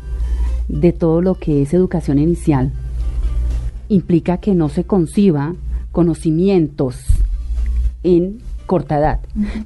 [0.68, 2.72] de todo lo que es educación inicial
[3.88, 5.56] implica que no se conciba
[5.92, 6.98] conocimientos
[8.04, 9.20] en corta edad,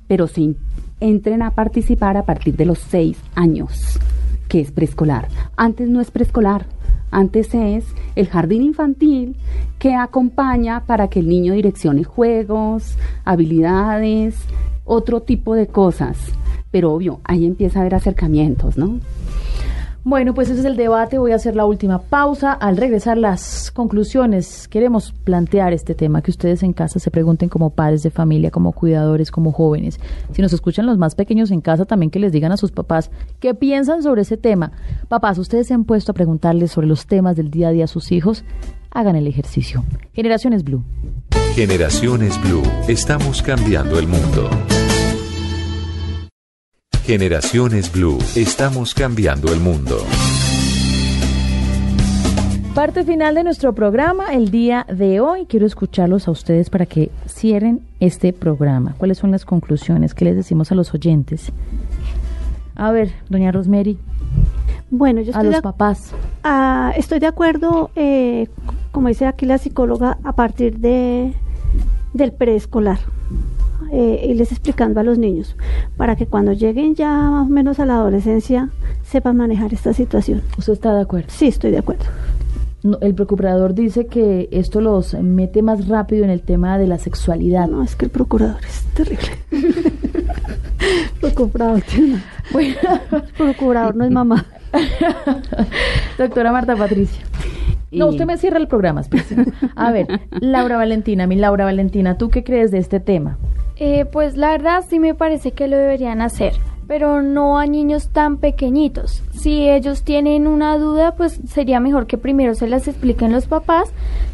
[0.08, 0.56] pero se
[1.04, 4.00] entren a participar a partir de los seis años,
[4.48, 5.28] que es preescolar.
[5.58, 6.66] Antes no es preescolar,
[7.12, 7.86] antes es
[8.16, 9.36] el jardín infantil
[9.80, 14.36] que acompaña para que el niño direccione juegos, habilidades,
[14.86, 16.18] otro tipo de cosas.
[16.72, 19.00] Pero obvio, ahí empieza a haber acercamientos, ¿no?
[20.06, 21.18] Bueno, pues ese es el debate.
[21.18, 22.52] Voy a hacer la última pausa.
[22.52, 27.70] Al regresar las conclusiones, queremos plantear este tema, que ustedes en casa se pregunten como
[27.70, 30.02] padres de familia, como cuidadores, como jóvenes.
[30.34, 33.12] Si nos escuchan los más pequeños en casa, también que les digan a sus papás
[33.40, 34.74] qué piensan sobre ese tema.
[35.08, 37.88] Papás, ustedes se han puesto a preguntarles sobre los temas del día a día a
[37.88, 38.44] sus hijos.
[38.92, 39.86] Hagan el ejercicio.
[40.14, 40.84] Generaciones Blue.
[41.56, 42.64] Generaciones Blue.
[42.90, 44.50] Estamos cambiando el mundo.
[47.06, 48.18] Generaciones Blue.
[48.34, 49.98] Estamos cambiando el mundo.
[52.74, 55.46] Parte final de nuestro programa el día de hoy.
[55.46, 58.96] Quiero escucharlos a ustedes para que cierren este programa.
[58.98, 60.14] ¿Cuáles son las conclusiones?
[60.14, 61.52] ¿Qué les decimos a los oyentes?
[62.76, 63.98] A ver, doña Rosemary.
[64.90, 66.14] Bueno, yo a los papás.
[66.44, 68.48] Ah, estoy de acuerdo, eh,
[68.94, 71.34] como dice aquí la psicóloga, a partir de
[72.14, 73.00] del preescolar.
[73.92, 75.56] Eh, irles explicando a los niños
[75.98, 78.70] para que cuando lleguen ya más o menos a la adolescencia
[79.04, 80.42] sepan manejar esta situación.
[80.58, 81.28] ¿Usted está de acuerdo?
[81.30, 82.06] Sí, estoy de acuerdo.
[83.02, 87.68] el procurador dice que esto los mete más rápido en el tema de la sexualidad.
[87.68, 89.30] No, es que el procurador es terrible.
[91.22, 91.84] procurador,
[92.52, 92.76] bueno.
[93.38, 94.46] procurador no es mamá.
[96.18, 97.24] Doctora Marta Patricia.
[97.92, 99.02] No, usted me cierra el programa.
[99.76, 103.38] A ver, Laura Valentina, mi Laura Valentina, ¿tú qué crees de este tema?
[103.78, 106.54] Eh, pues la verdad sí me parece que lo deberían hacer,
[106.88, 109.24] pero no a niños tan pequeñitos.
[109.34, 113.92] Si ellos tienen una duda, pues sería mejor que primero se las expliquen los papás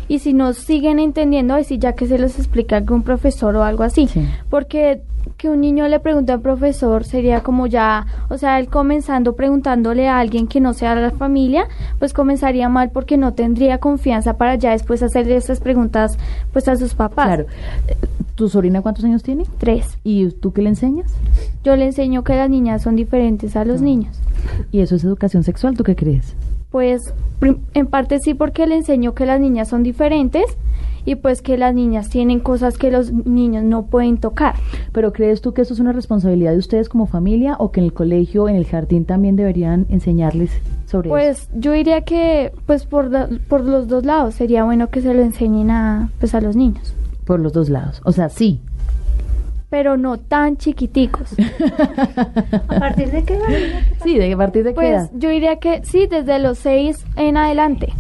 [0.08, 3.84] y si no siguen entendiendo, así ya que se los explica algún profesor o algo
[3.84, 4.10] así.
[4.50, 5.02] Porque
[5.38, 10.08] que un niño le pregunte al profesor sería como ya, o sea, él comenzando preguntándole
[10.08, 11.68] a alguien que no sea la familia,
[11.98, 16.18] pues comenzaría mal porque no tendría confianza para ya después hacerle esas preguntas
[16.52, 17.28] pues a sus papás.
[17.28, 17.46] Claro.
[18.36, 19.46] ¿Tu sobrina cuántos años tiene?
[19.58, 19.98] Tres.
[20.04, 21.14] ¿Y tú qué le enseñas?
[21.64, 23.84] Yo le enseño que las niñas son diferentes a los ah.
[23.84, 24.20] niños.
[24.72, 25.76] ¿Y eso es educación sexual?
[25.78, 26.36] ¿Tú qué crees?
[26.72, 27.14] Pues
[27.74, 30.58] en parte sí porque le enseño que las niñas son diferentes
[31.06, 34.56] y pues que las niñas tienen cosas que los niños no pueden tocar.
[34.92, 37.86] Pero ¿crees tú que eso es una responsabilidad de ustedes como familia o que en
[37.86, 40.52] el colegio, en el jardín también deberían enseñarles
[40.86, 41.48] sobre pues, eso?
[41.50, 43.10] Pues yo diría que pues por,
[43.48, 46.96] por los dos lados sería bueno que se lo enseñen a pues a los niños.
[47.26, 48.02] Por los dos lados.
[48.06, 48.60] O sea, sí,
[49.70, 51.36] pero no tan chiquiticos.
[52.68, 53.48] ¿A partir de qué edad?
[54.04, 57.94] Sí, de partir de qué pues, Yo diría que sí, desde los seis en adelante.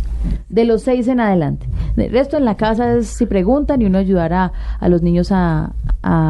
[0.49, 1.67] De los seis en adelante.
[1.95, 5.71] El resto en la casa es si preguntan y uno ayudará a los niños a,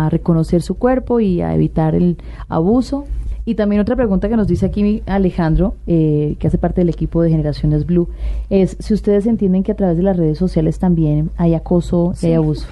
[0.09, 2.17] reconocer su cuerpo y a evitar el
[2.47, 3.05] abuso.
[3.45, 7.21] Y también otra pregunta que nos dice aquí Alejandro, eh, que hace parte del equipo
[7.21, 8.09] de Generaciones Blue,
[8.49, 12.27] es si ustedes entienden que a través de las redes sociales también hay acoso y
[12.27, 12.67] hay abuso.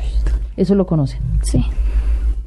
[0.58, 1.20] ¿Eso lo conocen?
[1.44, 1.64] Sí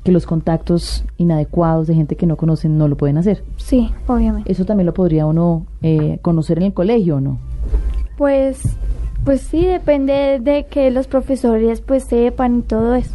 [0.05, 3.45] que los contactos inadecuados de gente que no conocen no lo pueden hacer.
[3.57, 4.51] Sí, obviamente.
[4.51, 7.39] ¿Eso también lo podría uno eh, conocer en el colegio o no?
[8.17, 8.63] Pues,
[9.25, 13.15] pues sí, depende de que los profesores pues sepan y todo eso.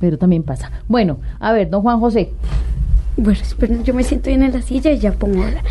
[0.00, 0.70] Pero también pasa.
[0.88, 2.30] Bueno, a ver, don Juan José.
[3.16, 3.38] Bueno,
[3.84, 5.62] yo me siento bien en la silla y ya pongo ahora.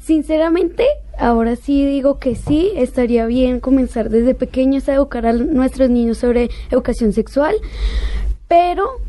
[0.00, 0.84] Sinceramente,
[1.18, 6.18] ahora sí digo que sí, estaría bien comenzar desde pequeños a educar a nuestros niños
[6.18, 7.54] sobre educación sexual,
[8.54, 9.00] pero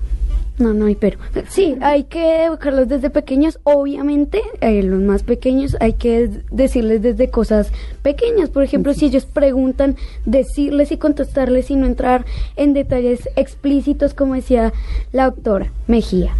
[0.57, 1.19] no, no hay pero.
[1.49, 3.59] Sí, hay que educarlos desde pequeños.
[3.63, 7.71] Obviamente, eh, los más pequeños hay que decirles desde cosas
[8.01, 8.49] pequeñas.
[8.49, 12.25] Por ejemplo, si ellos preguntan, decirles y contestarles y no entrar
[12.55, 14.73] en detalles explícitos, como decía
[15.11, 16.33] la doctora Mejía.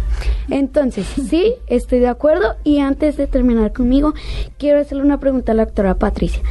[0.50, 2.56] Entonces, sí, estoy de acuerdo.
[2.64, 4.14] Y antes de terminar conmigo,
[4.58, 6.42] quiero hacerle una pregunta a la doctora Patricia.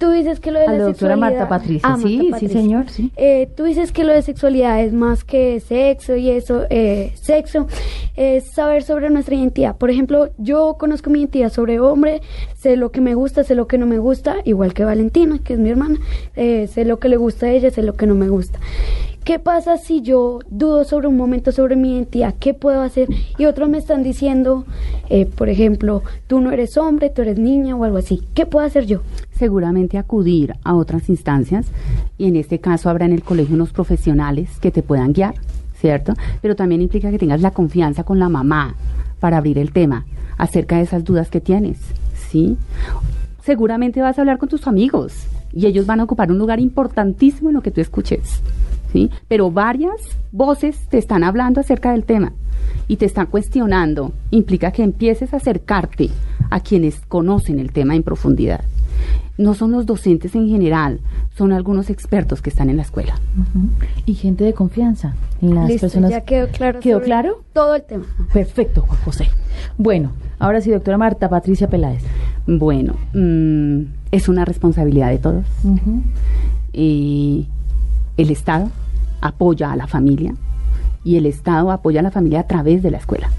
[0.00, 3.12] Tú dices que lo de la, doctora Marta Patricia, ah, sí, sí, señor, sí.
[3.16, 7.66] Eh, tú dices que lo de sexualidad es más que sexo y eso, eh, sexo,
[8.16, 9.76] es saber sobre nuestra identidad.
[9.76, 12.22] Por ejemplo, yo conozco mi identidad sobre hombre,
[12.56, 15.52] sé lo que me gusta, sé lo que no me gusta, igual que Valentina, que
[15.52, 15.98] es mi hermana,
[16.34, 18.58] eh, sé lo que le gusta a ella, sé lo que no me gusta.
[19.24, 22.34] ¿Qué pasa si yo dudo sobre un momento sobre mi identidad?
[22.40, 23.06] ¿Qué puedo hacer?
[23.36, 24.64] Y otros me están diciendo,
[25.10, 28.22] eh, por ejemplo, tú no eres hombre, tú eres niña o algo así.
[28.32, 29.02] ¿Qué puedo hacer yo?
[29.40, 31.66] Seguramente acudir a otras instancias
[32.16, 35.34] y en este caso habrá en el colegio unos profesionales que te puedan guiar,
[35.80, 36.14] ¿cierto?
[36.42, 38.76] Pero también implica que tengas la confianza con la mamá
[39.18, 40.04] para abrir el tema
[40.38, 41.78] acerca de esas dudas que tienes,
[42.14, 42.56] ¿sí?
[43.42, 47.48] seguramente vas a hablar con tus amigos y ellos van a ocupar un lugar importantísimo
[47.48, 48.42] en lo que tú escuches.
[48.92, 49.10] ¿sí?
[49.26, 52.32] Pero varias voces te están hablando acerca del tema
[52.86, 54.12] y te están cuestionando.
[54.30, 56.10] Implica que empieces a acercarte
[56.50, 58.60] a quienes conocen el tema en profundidad.
[59.38, 61.00] No son los docentes en general,
[61.36, 63.14] son algunos expertos que están en la escuela.
[64.06, 65.14] Y gente de confianza.
[65.40, 66.10] Las Listo, personas...
[66.10, 66.80] ya quedó claro.
[66.80, 67.42] ¿Quedó claro?
[67.52, 68.04] Todo el tema.
[68.32, 69.28] Perfecto, Juan José.
[69.78, 72.02] Bueno, ahora sí, doctora Marta Patricia Peláez.
[72.46, 73.82] Bueno, mm,
[74.12, 75.44] es una responsabilidad de todos.
[76.72, 77.48] Y
[78.16, 78.70] el Estado
[79.20, 80.34] apoya a la familia
[81.04, 83.30] y el Estado apoya a la familia a través de la escuela.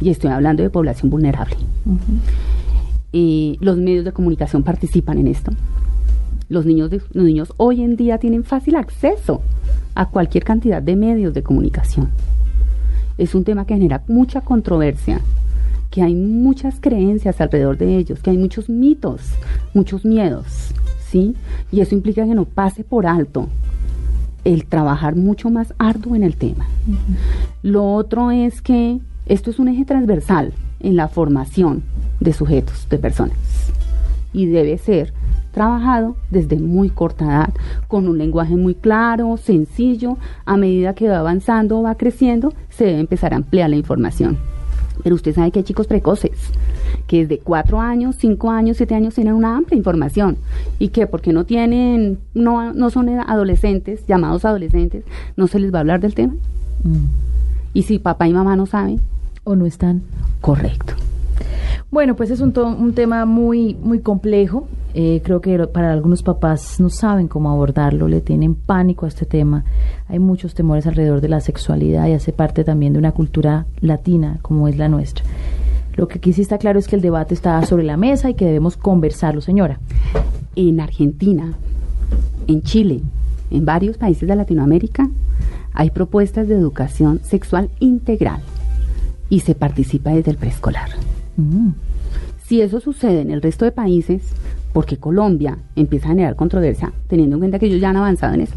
[0.00, 1.56] Y estoy hablando de población vulnerable.
[3.12, 5.52] Los medios de comunicación participan en esto.
[6.48, 9.42] Los niños, de- los niños hoy en día tienen fácil acceso
[9.94, 12.08] a cualquier cantidad de medios de comunicación.
[13.18, 15.20] Es un tema que genera mucha controversia,
[15.90, 19.22] que hay muchas creencias alrededor de ellos, que hay muchos mitos,
[19.74, 20.72] muchos miedos,
[21.10, 21.34] ¿sí?
[21.72, 23.48] Y eso implica que no pase por alto
[24.44, 26.66] el trabajar mucho más arduo en el tema.
[27.62, 31.82] Lo otro es que esto es un eje transversal en la formación
[32.20, 33.36] de sujetos, de personas.
[34.32, 35.12] Y debe ser
[35.52, 37.54] trabajado desde muy corta edad,
[37.88, 40.18] con un lenguaje muy claro, sencillo.
[40.44, 44.38] A medida que va avanzando va creciendo, se debe empezar a ampliar la información.
[45.02, 46.32] Pero usted sabe que hay chicos precoces,
[47.06, 50.36] que desde cuatro años, cinco años, siete años tienen una amplia información.
[50.78, 55.04] Y que porque no tienen, no, no son adolescentes, llamados adolescentes,
[55.36, 56.34] no se les va a hablar del tema.
[57.74, 59.00] Y si papá y mamá no saben,
[59.48, 60.02] ¿O no están?
[60.42, 60.92] correcto.
[61.90, 64.68] Bueno, pues es un, un tema muy, muy complejo.
[64.92, 69.24] Eh, creo que para algunos papás no saben cómo abordarlo, le tienen pánico a este
[69.24, 69.64] tema.
[70.06, 74.38] Hay muchos temores alrededor de la sexualidad y hace parte también de una cultura latina
[74.42, 75.24] como es la nuestra.
[75.96, 78.34] Lo que aquí sí está claro es que el debate está sobre la mesa y
[78.34, 79.80] que debemos conversarlo, señora.
[80.56, 81.54] En Argentina,
[82.46, 83.00] en Chile,
[83.50, 85.08] en varios países de Latinoamérica,
[85.72, 88.42] hay propuestas de educación sexual integral
[89.28, 90.90] y se participa desde el preescolar.
[91.36, 91.70] Mm.
[92.46, 94.22] Si eso sucede en el resto de países,
[94.72, 98.42] porque Colombia empieza a generar controversia, teniendo en cuenta que ellos ya han avanzado en
[98.42, 98.54] eso.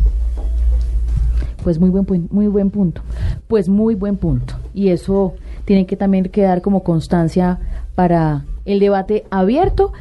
[1.63, 3.01] Pues muy buen, muy buen punto.
[3.47, 4.55] Pues muy buen punto.
[4.73, 5.33] Y eso
[5.65, 7.59] tiene que también quedar como constancia
[7.95, 9.93] para el debate abierto.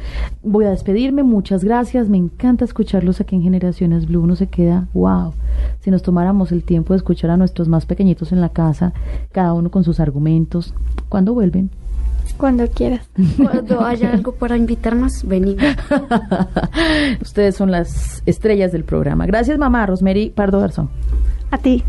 [0.43, 1.23] Voy a despedirme.
[1.23, 2.09] Muchas gracias.
[2.09, 4.21] Me encanta escucharlos aquí en Generaciones Blue.
[4.21, 5.33] Uno se queda, wow.
[5.81, 8.93] Si nos tomáramos el tiempo de escuchar a nuestros más pequeñitos en la casa,
[9.31, 10.73] cada uno con sus argumentos.
[11.09, 11.69] ¿Cuándo vuelven?
[12.37, 13.07] Cuando quieras.
[13.37, 15.63] Cuando haya algo para invitarnos, venimos.
[17.21, 19.25] Ustedes son las estrellas del programa.
[19.25, 19.85] Gracias, mamá.
[19.85, 20.89] Rosemary Pardo Garzón.
[21.51, 21.83] A ti.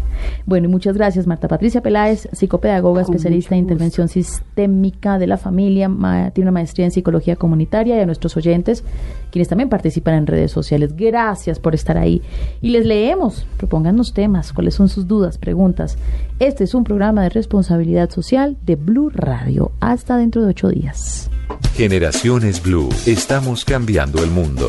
[0.44, 5.36] Bueno, y muchas gracias Marta Patricia Peláez, psicopedagoga, Con especialista en intervención sistémica de la
[5.38, 8.82] familia, ma- tiene una maestría en psicología comunitaria y a nuestros oyentes,
[9.30, 10.96] quienes también participan en redes sociales.
[10.96, 12.22] Gracias por estar ahí.
[12.60, 15.96] Y les leemos, propónganos temas, cuáles son sus dudas, preguntas.
[16.40, 19.70] Este es un programa de responsabilidad social de Blue Radio.
[19.78, 21.30] Hasta dentro de ocho días.
[21.74, 22.88] Generaciones Blue.
[23.06, 24.68] Estamos cambiando el mundo.